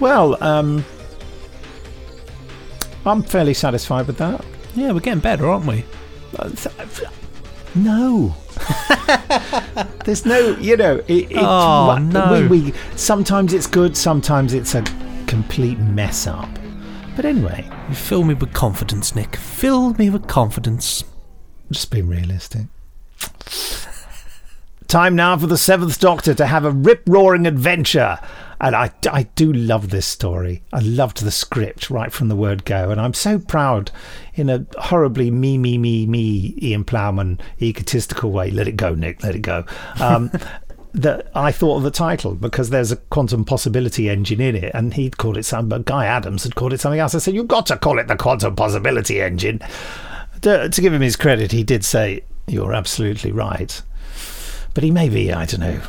[0.00, 0.82] Well, um,
[3.04, 4.42] I'm fairly satisfied with that.
[4.74, 5.84] Yeah, we're getting better, aren't we?
[7.74, 8.34] No.
[10.04, 12.46] There's no, you know, it, it's Oh, no.
[12.48, 14.82] We, we, sometimes it's good, sometimes it's a
[15.26, 16.48] complete mess up.
[17.16, 19.36] But anyway, You fill me with confidence, Nick.
[19.36, 21.04] Fill me with confidence.
[21.70, 22.62] just being realistic.
[24.88, 28.18] Time now for the Seventh Doctor to have a rip roaring adventure.
[28.60, 30.62] And I, I do love this story.
[30.72, 32.90] I loved the script right from the word go.
[32.90, 33.90] And I'm so proud
[34.34, 38.50] in a horribly me, me, me, me, Ian Plowman egotistical way.
[38.50, 39.64] Let it go, Nick, let it go.
[39.98, 40.30] Um,
[40.92, 44.72] that I thought of the title because there's a quantum possibility engine in it.
[44.74, 47.14] And he'd called it something, but Guy Adams had called it something else.
[47.14, 49.60] I said, You've got to call it the quantum possibility engine.
[50.42, 53.80] To, to give him his credit, he did say, You're absolutely right.
[54.74, 55.80] But he may be, I don't know,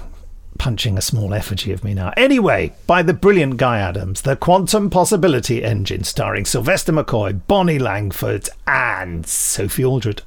[0.57, 2.13] punching a small effigy of me now.
[2.17, 8.49] Anyway, by the brilliant Guy Adams, the Quantum Possibility Engine, starring Sylvester McCoy, Bonnie Langford,
[8.67, 10.23] and Sophie Aldred.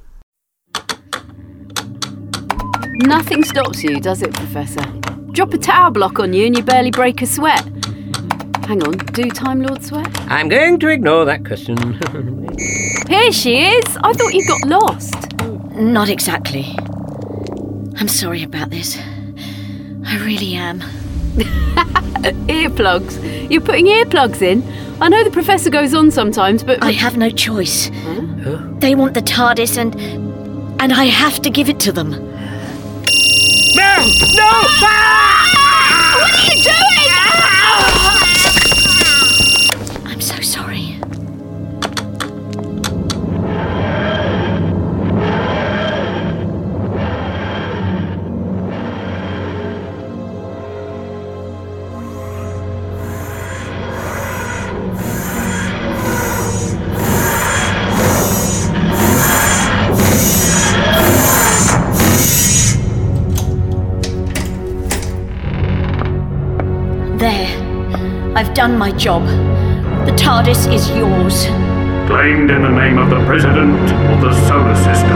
[3.07, 4.85] Nothing stops you, does it, Professor?
[5.33, 7.65] Drop a tower block on you and you barely break a sweat.
[8.67, 10.09] Hang on, do Time Lords sweat?
[10.31, 11.77] I'm going to ignore that question.
[13.09, 13.99] Here she is!
[13.99, 15.15] I thought you got lost.
[15.73, 16.75] Not exactly.
[17.97, 18.97] I'm sorry about this.
[20.07, 20.81] I really am.
[22.49, 23.51] earplugs.
[23.51, 24.63] You're putting earplugs in?
[25.01, 26.83] I know the professor goes on sometimes, but.
[26.83, 27.91] I have no choice.
[28.81, 29.95] They want the TARDIS and.
[30.81, 32.11] and I have to give it to them.
[32.11, 32.17] No!
[34.37, 34.51] No!
[36.21, 36.74] What are you doing?
[68.75, 69.25] Done my job.
[70.07, 71.47] The TARDIS is yours.
[72.09, 73.79] Claimed in the name of the President
[74.13, 75.15] of the Solar System.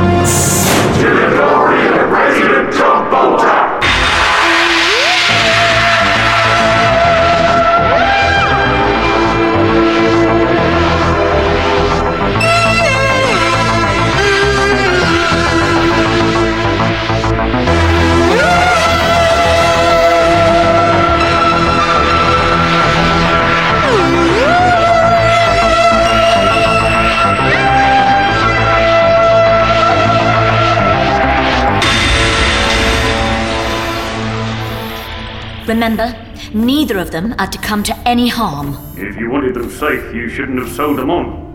[35.69, 36.16] Remember,
[36.55, 38.75] neither of them are to come to any harm.
[38.97, 41.47] If you wanted them safe, you shouldn't have sold them on.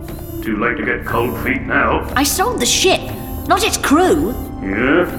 [0.44, 2.08] Too late to get cold feet now.
[2.16, 3.02] I sold the ship,
[3.48, 4.30] not its crew.
[4.62, 5.10] Yeah?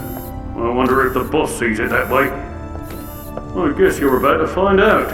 [0.57, 2.29] I wonder if the boss sees it that way.
[2.31, 5.11] I guess you're about to find out.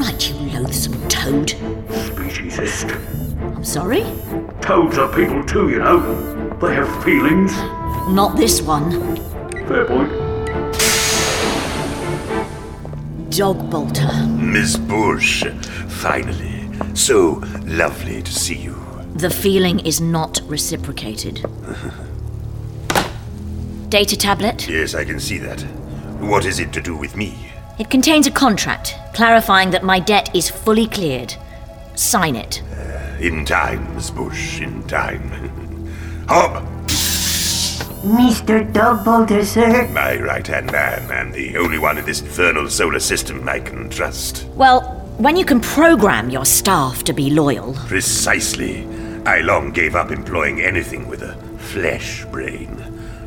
[0.00, 1.48] Right, you loathsome toad.
[1.88, 2.90] Speciesist.
[3.56, 4.04] I'm sorry?
[4.62, 6.00] Toads are people too, you know.
[6.62, 7.52] They have feelings.
[8.08, 9.16] Not this one.
[9.66, 10.25] Fair point.
[13.36, 14.26] Dogbolter.
[14.38, 15.44] Miss Bush,
[15.88, 16.70] finally.
[16.94, 18.74] So lovely to see you.
[19.14, 21.44] The feeling is not reciprocated.
[23.90, 24.66] Data tablet.
[24.66, 25.60] Yes, I can see that.
[26.18, 27.36] What is it to do with me?
[27.78, 31.34] It contains a contract clarifying that my debt is fully cleared.
[31.94, 32.62] Sign it.
[32.72, 35.28] Uh, in time, Miss Bush, in time.
[36.28, 36.66] Hob,
[38.06, 38.62] Mr.
[38.72, 39.88] Dogbolter, sir.
[39.88, 43.90] my right hand man, and the only one in this infernal solar system I can
[43.90, 44.46] trust.
[44.54, 44.82] Well,
[45.18, 48.86] when you can program your staff to be loyal, Precisely.
[49.26, 52.70] I long gave up employing anything with a flesh brain.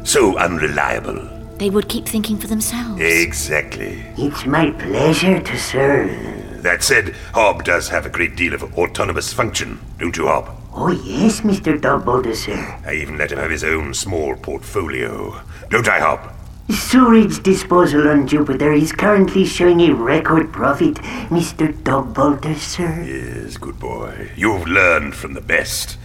[0.06, 1.28] So unreliable.
[1.58, 3.02] they would keep thinking for themselves.
[3.02, 4.02] Exactly.
[4.18, 6.64] It's my pleasure to serve.
[6.64, 10.56] That said, Hob does have a great deal of autonomous function, don't you, Hob?
[10.82, 11.78] Oh, yes, Mr.
[11.78, 12.56] Dogbolter, sir.
[12.86, 15.42] I even let him have his own small portfolio.
[15.70, 16.32] Don't I, Hob?
[16.70, 20.96] Sewerage disposal on Jupiter is currently showing a record profit,
[21.30, 21.74] Mr.
[21.84, 23.04] Dog Bolter, sir.
[23.06, 24.30] Yes, good boy.
[24.38, 25.98] You've learned from the best.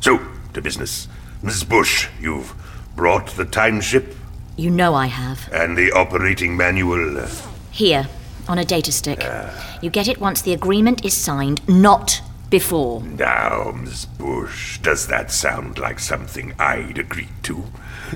[0.00, 0.20] So,
[0.54, 1.08] to business.
[1.42, 1.68] Mrs.
[1.68, 2.54] Bush, you've
[2.94, 4.14] brought the time ship
[4.56, 5.48] You know I have.
[5.52, 7.26] and the operating manual.
[7.72, 8.06] Here,
[8.46, 9.18] on a data stick.
[9.22, 9.78] Ah.
[9.82, 12.20] You get it once the agreement is signed, not
[12.50, 13.02] before.
[13.02, 17.64] Now, Miss Bush, does that sound like something I'd agree to?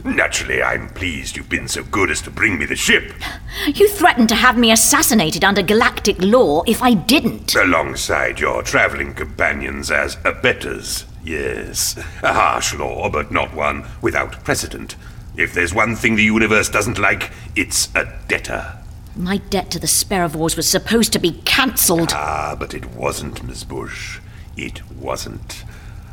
[0.04, 3.12] Naturally, I'm pleased you've been so good as to bring me the ship,
[3.66, 7.54] You threatened to have me assassinated under galactic law if I didn't.
[7.54, 11.04] alongside your traveling companions as abettors.
[11.22, 14.96] Yes, a harsh law, but not one without precedent.
[15.36, 18.78] If there's one thing the universe doesn't like, it's a debtor.
[19.16, 22.10] My debt to the Sparrowars was supposed to be cancelled.
[22.12, 24.18] Ah, but it wasn't, Miss Bush.
[24.56, 25.64] It wasn't.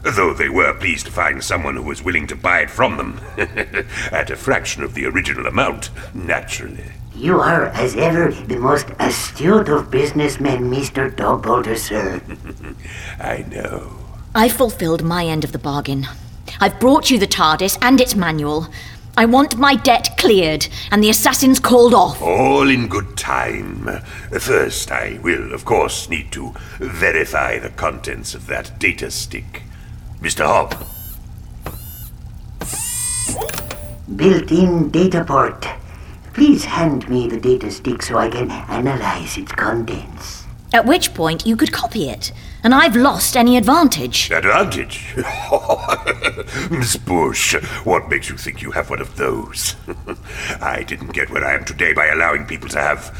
[0.04, 3.20] Though they were pleased to find someone who was willing to buy it from them.
[4.12, 6.86] At a fraction of the original amount, naturally.
[7.14, 11.14] You are, as ever, the most astute of businessmen, Mr.
[11.16, 12.22] Dogbolter, sir.
[13.20, 13.98] I know.
[14.34, 16.08] I fulfilled my end of the bargain.
[16.60, 18.70] I've brought you the TARDIS and its manual.
[19.18, 22.22] I want my debt cleared and the assassins called off.
[22.22, 24.02] All in good time.
[24.40, 29.64] First, I will, of course, need to verify the contents of that data stick.
[30.22, 30.46] Mr.
[30.46, 30.76] Hob,
[34.16, 35.66] Built-in data port.
[36.34, 40.46] Please hand me the data stick so I can analyze its contents.
[40.74, 42.32] At which point you could copy it,
[42.64, 44.30] and I've lost any advantage.
[44.32, 45.16] advantage.
[46.72, 49.76] Miss Bush, what makes you think you have one of those?
[50.62, 53.18] I didn't get where I am today by allowing people to have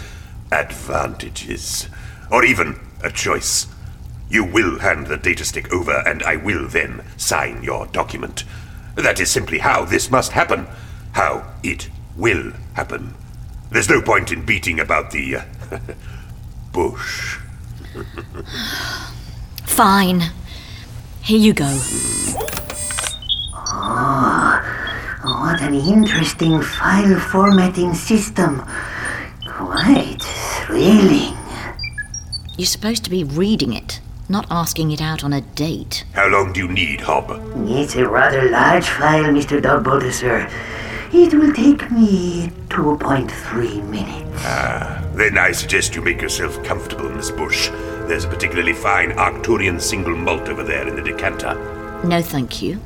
[0.52, 1.88] advantages.
[2.32, 3.68] or even a choice.
[4.30, 8.46] You will hand the data stick over, and I will then sign your document.
[8.96, 10.68] That is simply how this must happen.
[11.14, 13.16] How it will happen.
[13.72, 15.44] There's no point in beating about the uh,
[16.72, 17.40] bush.
[19.66, 20.32] Fine.
[21.22, 21.80] Here you go.
[23.54, 24.62] Oh,
[25.44, 28.64] what an interesting file formatting system.
[29.48, 31.38] Quite thrilling.
[32.58, 36.06] You're supposed to be reading it, not asking it out on a date.
[36.14, 37.32] How long do you need, Hob?
[37.68, 39.62] It's a rather large file, Mr.
[39.62, 40.50] Dogbolter, sir.
[41.14, 44.42] It will take me 2.3 minutes.
[44.44, 47.70] Ah, then I suggest you make yourself comfortable, Miss Bush.
[48.12, 51.54] There's a particularly fine Arcturian single malt over there in the decanter.
[52.04, 52.78] No, thank you.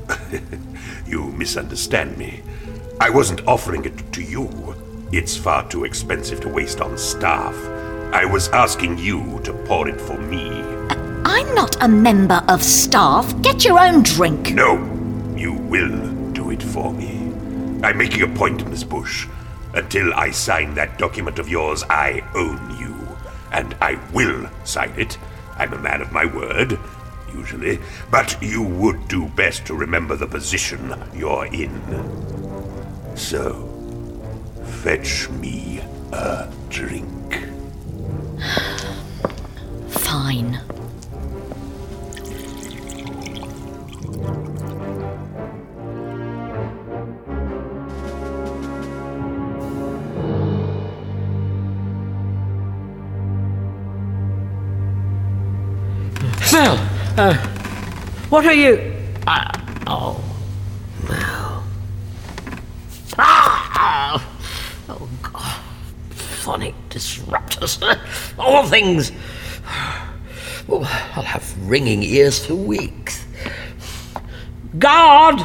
[1.07, 2.43] You misunderstand me.
[3.02, 4.76] I wasn't offering it to you.
[5.11, 7.56] It's far too expensive to waste on staff.
[8.14, 10.47] I was asking you to pour it for me.
[10.91, 13.26] Uh, I'm not a member of staff.
[13.41, 14.53] Get your own drink.
[14.53, 14.76] No,
[15.35, 17.34] you will do it for me.
[17.81, 19.27] I'm making a point, Miss Bush.
[19.73, 22.85] Until I sign that document of yours, I own you.
[23.52, 25.18] And I will sign it.
[25.58, 26.78] I'm a man of my word,
[27.34, 27.80] usually.
[28.12, 33.16] But you would do best to remember the position you're in.
[33.16, 33.70] So,
[34.82, 35.82] fetch me
[36.12, 37.16] a drink.
[39.90, 40.60] Fine.
[57.18, 57.36] Uh,
[58.30, 58.94] what are you?
[59.28, 59.52] Uh,
[59.88, 60.24] oh,
[61.08, 61.64] Mel.
[63.18, 64.26] Ah!
[64.90, 65.62] Oh, God.
[66.12, 67.82] Phonic disruptors.
[68.38, 69.12] All things.
[70.68, 70.82] Oh,
[71.16, 73.26] I'll have ringing ears for weeks.
[74.80, 75.40] Guard!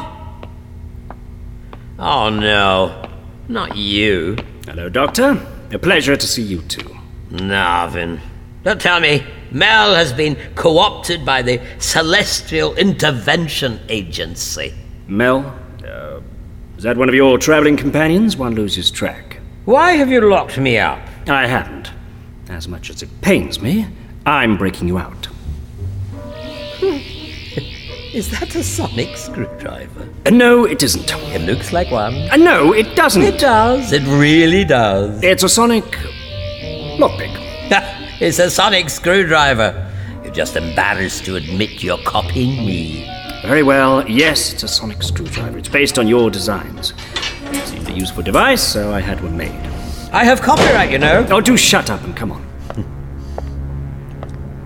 [1.99, 3.09] Oh, no.
[3.47, 4.37] Not you.
[4.65, 5.39] Hello, Doctor.
[5.71, 6.97] A pleasure to see you too.
[7.29, 8.19] Narvin.
[8.63, 14.73] Don't tell me Mel has been co opted by the Celestial Intervention Agency.
[15.07, 16.21] Mel, uh,
[16.77, 18.37] is that one of your traveling companions?
[18.37, 19.39] One loses track.
[19.65, 20.99] Why have you locked me up?
[21.27, 21.91] I haven't.
[22.49, 23.87] As much as it pains me,
[24.25, 25.27] I'm breaking you out.
[28.13, 30.09] Is that a sonic screwdriver?
[30.25, 31.13] Uh, no, it isn't.
[31.33, 32.13] It looks like one.
[32.29, 33.21] Uh, no, it doesn't.
[33.21, 33.93] It does.
[33.93, 35.23] It really does.
[35.23, 35.85] It's a sonic
[36.99, 37.37] lockpick.
[38.21, 39.91] it's a sonic screwdriver.
[40.23, 43.03] You're just embarrassed to admit you're copying me.
[43.41, 45.57] Very well, yes, it's a sonic screwdriver.
[45.57, 46.93] It's based on your designs.
[47.45, 49.49] It's a useful device, so I had one made.
[50.13, 51.25] I have copyright, you know.
[51.31, 52.45] Oh, do shut up and come on.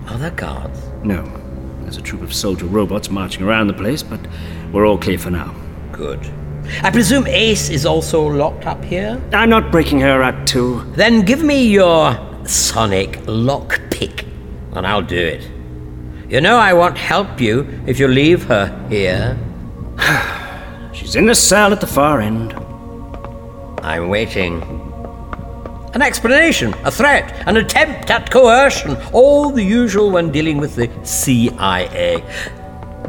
[0.08, 0.78] Are there guards?
[1.02, 1.24] No.
[1.80, 4.20] There's a troop of soldier robots marching around the place, but
[4.70, 5.54] we're all clear for now.
[5.92, 6.20] Good.
[6.82, 9.18] I presume Ace is also locked up here?
[9.32, 10.82] I'm not breaking her out, too.
[10.94, 14.26] Then give me your sonic lockpick,
[14.74, 15.50] and I'll do it.
[16.28, 19.38] You know I won't help you if you leave her here.
[20.92, 22.52] She's in the cell at the far end.
[23.82, 24.62] I'm waiting.
[25.94, 30.90] An explanation, a threat, an attempt at coercion, all the usual when dealing with the
[31.04, 32.22] CIA.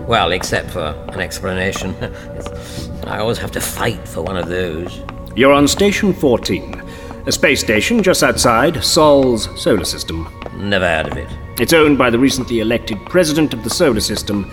[0.07, 1.95] Well, except for an explanation.
[3.07, 5.01] I always have to fight for one of those.
[5.35, 6.81] You're on Station 14,
[7.28, 10.34] a space station just outside Sol's solar system.
[10.56, 11.30] Never heard of it.
[11.60, 14.49] It's owned by the recently elected president of the solar system.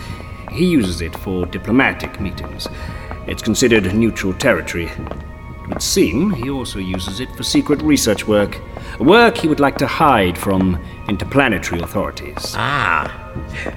[0.50, 2.66] He uses it for diplomatic meetings.
[3.28, 4.86] It's considered neutral territory.
[4.86, 8.60] It would seem he also uses it for secret research work,
[8.98, 12.54] work he would like to hide from interplanetary authorities.
[12.56, 13.06] Ah,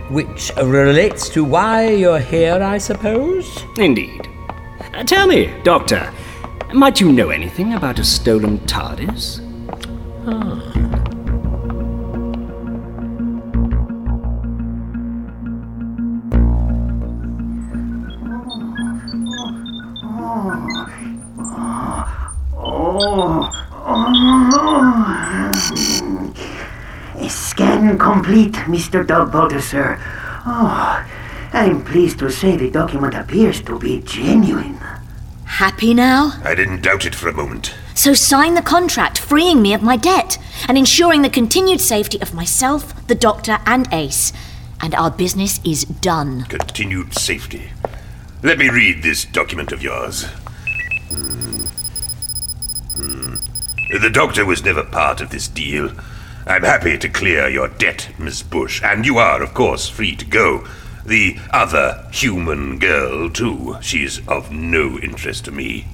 [0.10, 3.64] which relates to why you're here, I suppose?
[3.78, 4.28] Indeed.
[4.94, 6.12] Uh, tell me, Doctor,
[6.74, 9.42] might you know anything about a stolen TARDIS?
[10.28, 10.88] Ah.
[27.30, 29.04] Scan complete, Mr.
[29.04, 30.00] Dogbolter, sir.
[30.46, 31.04] Oh,
[31.54, 34.78] I'm pleased to say the document appears to be genuine.
[35.58, 36.40] Happy now?
[36.44, 37.74] I didn't doubt it for a moment.
[37.96, 42.32] So sign the contract freeing me of my debt and ensuring the continued safety of
[42.32, 44.32] myself, the doctor, and Ace.
[44.82, 46.44] And our business is done.
[46.44, 47.72] Continued safety.
[48.44, 50.26] Let me read this document of yours.
[51.10, 51.66] Hmm.
[53.02, 53.36] Hmm.
[54.00, 55.90] The doctor was never part of this deal.
[56.46, 60.26] I'm happy to clear your debt, Miss Bush, and you are, of course, free to
[60.26, 60.68] go.
[61.08, 63.78] The other human girl, too.
[63.82, 65.88] She's of no interest to me.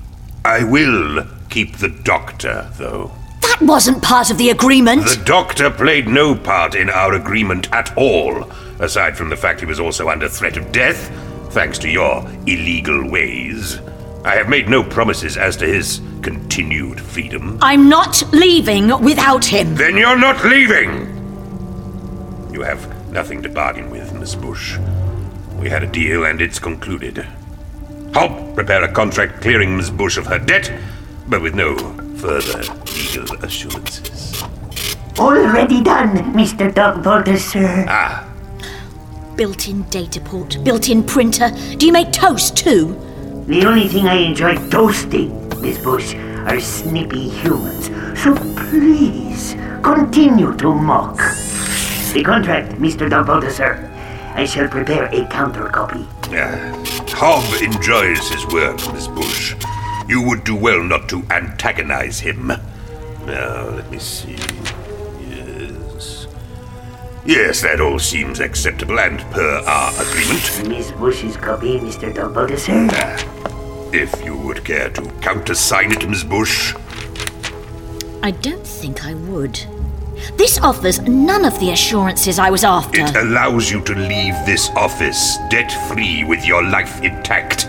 [0.44, 3.11] I will keep the doctor, though.
[3.41, 5.03] That wasn't part of the agreement.
[5.03, 8.49] The doctor played no part in our agreement at all,
[8.80, 11.11] aside from the fact he was also under threat of death,
[11.53, 13.80] thanks to your illegal ways.
[14.26, 17.60] I have made no promises as to his continued freedom.
[17.61, 19.76] I'm not leaving without him.
[19.76, 21.11] Then you're not leaving!
[22.52, 24.80] You have nothing to bargain with, Miss Bush.
[25.64, 27.26] We had a deal and it's concluded.
[28.14, 30.69] Help prepare a contract clearing Miss Bush of her debt,
[31.30, 31.77] but with no
[32.18, 32.64] further
[32.94, 34.44] legal assurances.
[35.18, 36.69] Already done, Mr.
[36.69, 37.85] Dogbolter, sir.
[37.88, 38.27] Ah,
[39.38, 41.49] Built-in data port, built-in printer.
[41.77, 42.99] Do you make toast too?
[43.48, 46.14] The only thing I enjoy toasting, Miss Bush,
[46.45, 47.88] are snippy humans.
[48.22, 48.35] So
[48.68, 51.19] please, continue to mock.
[52.11, 53.10] The contract, Mr.
[53.10, 53.93] Dogbolter, sir.
[54.35, 56.07] I shall prepare a counter copy.
[56.31, 56.84] ah.
[57.10, 59.55] Hob enjoys his work, Miss Bush.
[60.07, 62.47] You would do well not to antagonize him.
[63.27, 64.35] Now, let me see.
[65.30, 66.27] Yes.
[67.26, 70.68] Yes, that all seems acceptable and per our agreement.
[70.68, 72.11] Miss Bush's copy, Mr.
[72.14, 72.89] Dogbolter, sir.
[73.93, 76.76] If you would care to countersign it, Miss Bush.
[78.23, 79.60] I don't think I would.
[80.38, 83.02] This offers none of the assurances I was after.
[83.02, 87.66] It allows you to leave this office debt free with your life intact.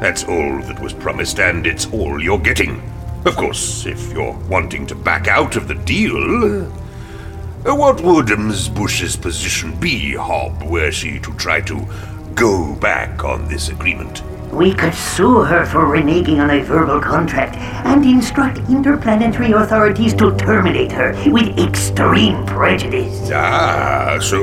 [0.00, 2.82] That's all that was promised, and it's all you're getting.
[3.24, 6.64] Of course, if you're wanting to back out of the deal.
[6.64, 11.86] uh, What would Miss Bush's position be, Hob, were she to try to
[12.34, 14.22] go back on this agreement?
[14.52, 20.36] We could sue her for reneging on a verbal contract and instruct interplanetary authorities to
[20.36, 23.30] terminate her with extreme prejudice.
[23.32, 24.38] Ah, so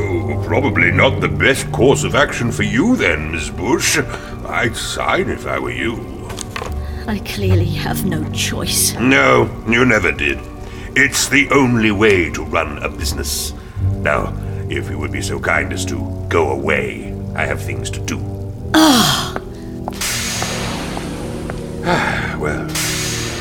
[0.45, 3.99] probably not the best course of action for you then, Miss Bush.
[4.47, 6.27] I'd sign if I were you.
[7.07, 8.93] I clearly have no choice.
[8.95, 10.39] No, you never did.
[10.95, 13.53] It's the only way to run a business.
[14.01, 14.33] Now,
[14.69, 18.19] if you would be so kind as to go away, I have things to do.
[18.73, 19.38] Ah,
[21.91, 22.67] Ah, well,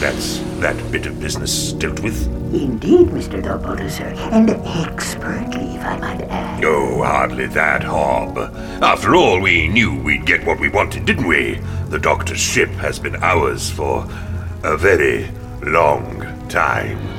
[0.01, 2.27] that's that bit of business dealt with.
[2.55, 3.43] Indeed, Mr.
[3.43, 6.65] Dogbolter, sir, and expertly, if I might add.
[6.65, 8.39] Oh, hardly that, Hob.
[8.83, 11.61] After all, we knew we'd get what we wanted, didn't we?
[11.91, 14.09] The doctor's ship has been ours for
[14.65, 15.31] a very
[15.63, 17.18] long time.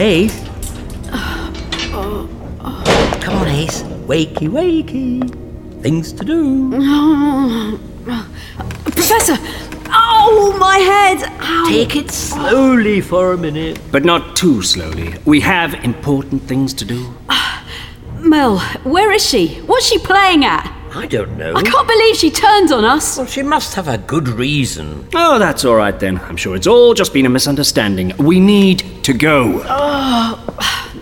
[0.00, 0.28] Hey.
[3.20, 3.82] Come on, Ace.
[4.08, 5.20] Wakey, wakey.
[5.82, 6.70] Things to do.
[8.84, 9.36] Professor!
[9.92, 11.30] Oh, my head!
[11.42, 11.66] Ow.
[11.68, 13.78] Take it slowly for a minute.
[13.92, 15.16] But not too slowly.
[15.26, 17.14] We have important things to do.
[18.20, 19.56] Mel, where is she?
[19.66, 20.79] What's she playing at?
[20.92, 21.54] I don't know.
[21.54, 23.16] I can't believe she turned on us.
[23.16, 25.08] Well, she must have a good reason.
[25.14, 26.18] Oh, that's all right then.
[26.18, 28.12] I'm sure it's all just been a misunderstanding.
[28.18, 29.62] We need to go.
[29.64, 30.34] Oh,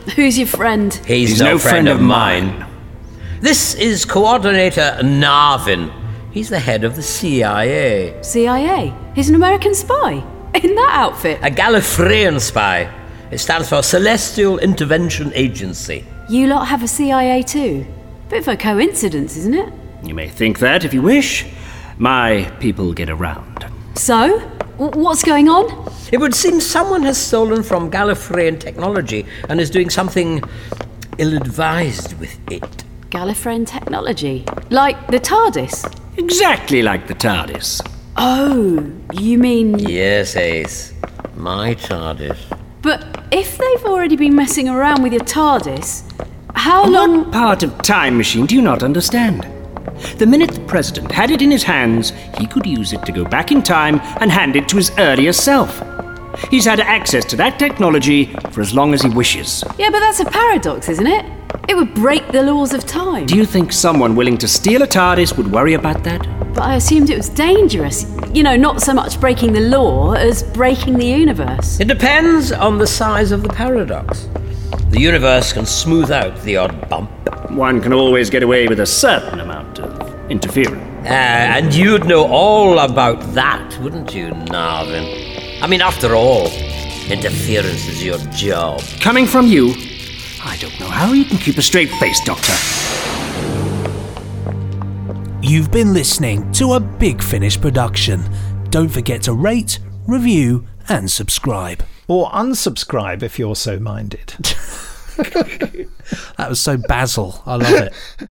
[0.14, 0.92] who's your friend?
[1.06, 2.66] He's, He's no, no friend, friend of of mine.
[3.40, 5.92] This is Coordinator Narvin.
[6.32, 8.22] He's the head of the CIA.
[8.22, 8.94] CIA?
[9.14, 10.22] He's an American spy?
[10.54, 11.38] In that outfit?
[11.42, 12.92] A Gallifreyan spy.
[13.30, 16.04] It stands for Celestial Intervention Agency.
[16.28, 17.86] You lot have a CIA too?
[18.28, 19.72] Bit of a coincidence, isn't it?
[20.02, 21.46] You may think that if you wish.
[21.96, 23.66] My people get around.
[23.94, 24.38] So?
[24.76, 25.90] What's going on?
[26.12, 30.42] It would seem someone has stolen from Gallifreyan technology and is doing something
[31.16, 32.84] ill advised with it.
[33.08, 34.44] Gallifreyan technology?
[34.70, 35.90] Like the TARDIS?
[36.18, 37.80] Exactly like the TARDIS.
[38.16, 39.78] Oh, you mean.
[39.78, 40.92] Yes, Ace.
[41.34, 42.38] My TARDIS.
[42.82, 46.04] But if they've already been messing around with your TARDIS,
[46.54, 47.24] how long.
[47.24, 49.46] What part of Time Machine do you not understand?
[50.18, 53.24] The minute the President had it in his hands, he could use it to go
[53.24, 55.82] back in time and hand it to his earlier self.
[56.50, 59.64] He's had access to that technology for as long as he wishes.
[59.76, 61.24] Yeah, but that's a paradox, isn't it?
[61.68, 63.26] It would break the laws of time.
[63.26, 66.20] Do you think someone willing to steal a TARDIS would worry about that?
[66.54, 68.06] But I assumed it was dangerous.
[68.32, 71.80] You know, not so much breaking the law as breaking the universe.
[71.80, 74.28] It depends on the size of the paradox.
[74.90, 77.10] The universe can smooth out the odd bump.
[77.50, 80.82] One can always get away with a certain amount of interference.
[81.04, 85.60] Uh, and you'd know all about that, wouldn't you, Narvin?
[85.62, 86.46] I mean, after all,
[87.10, 88.80] interference is your job.
[89.00, 89.74] Coming from you,
[90.42, 92.54] I don't know how you can keep a straight face, Doctor.
[95.42, 98.22] You've been listening to a Big Finish production.
[98.70, 101.82] Don't forget to rate, review, and subscribe.
[102.08, 104.34] Or unsubscribe if you're so minded.
[106.36, 107.42] That was so Basil.
[107.44, 107.92] I love it.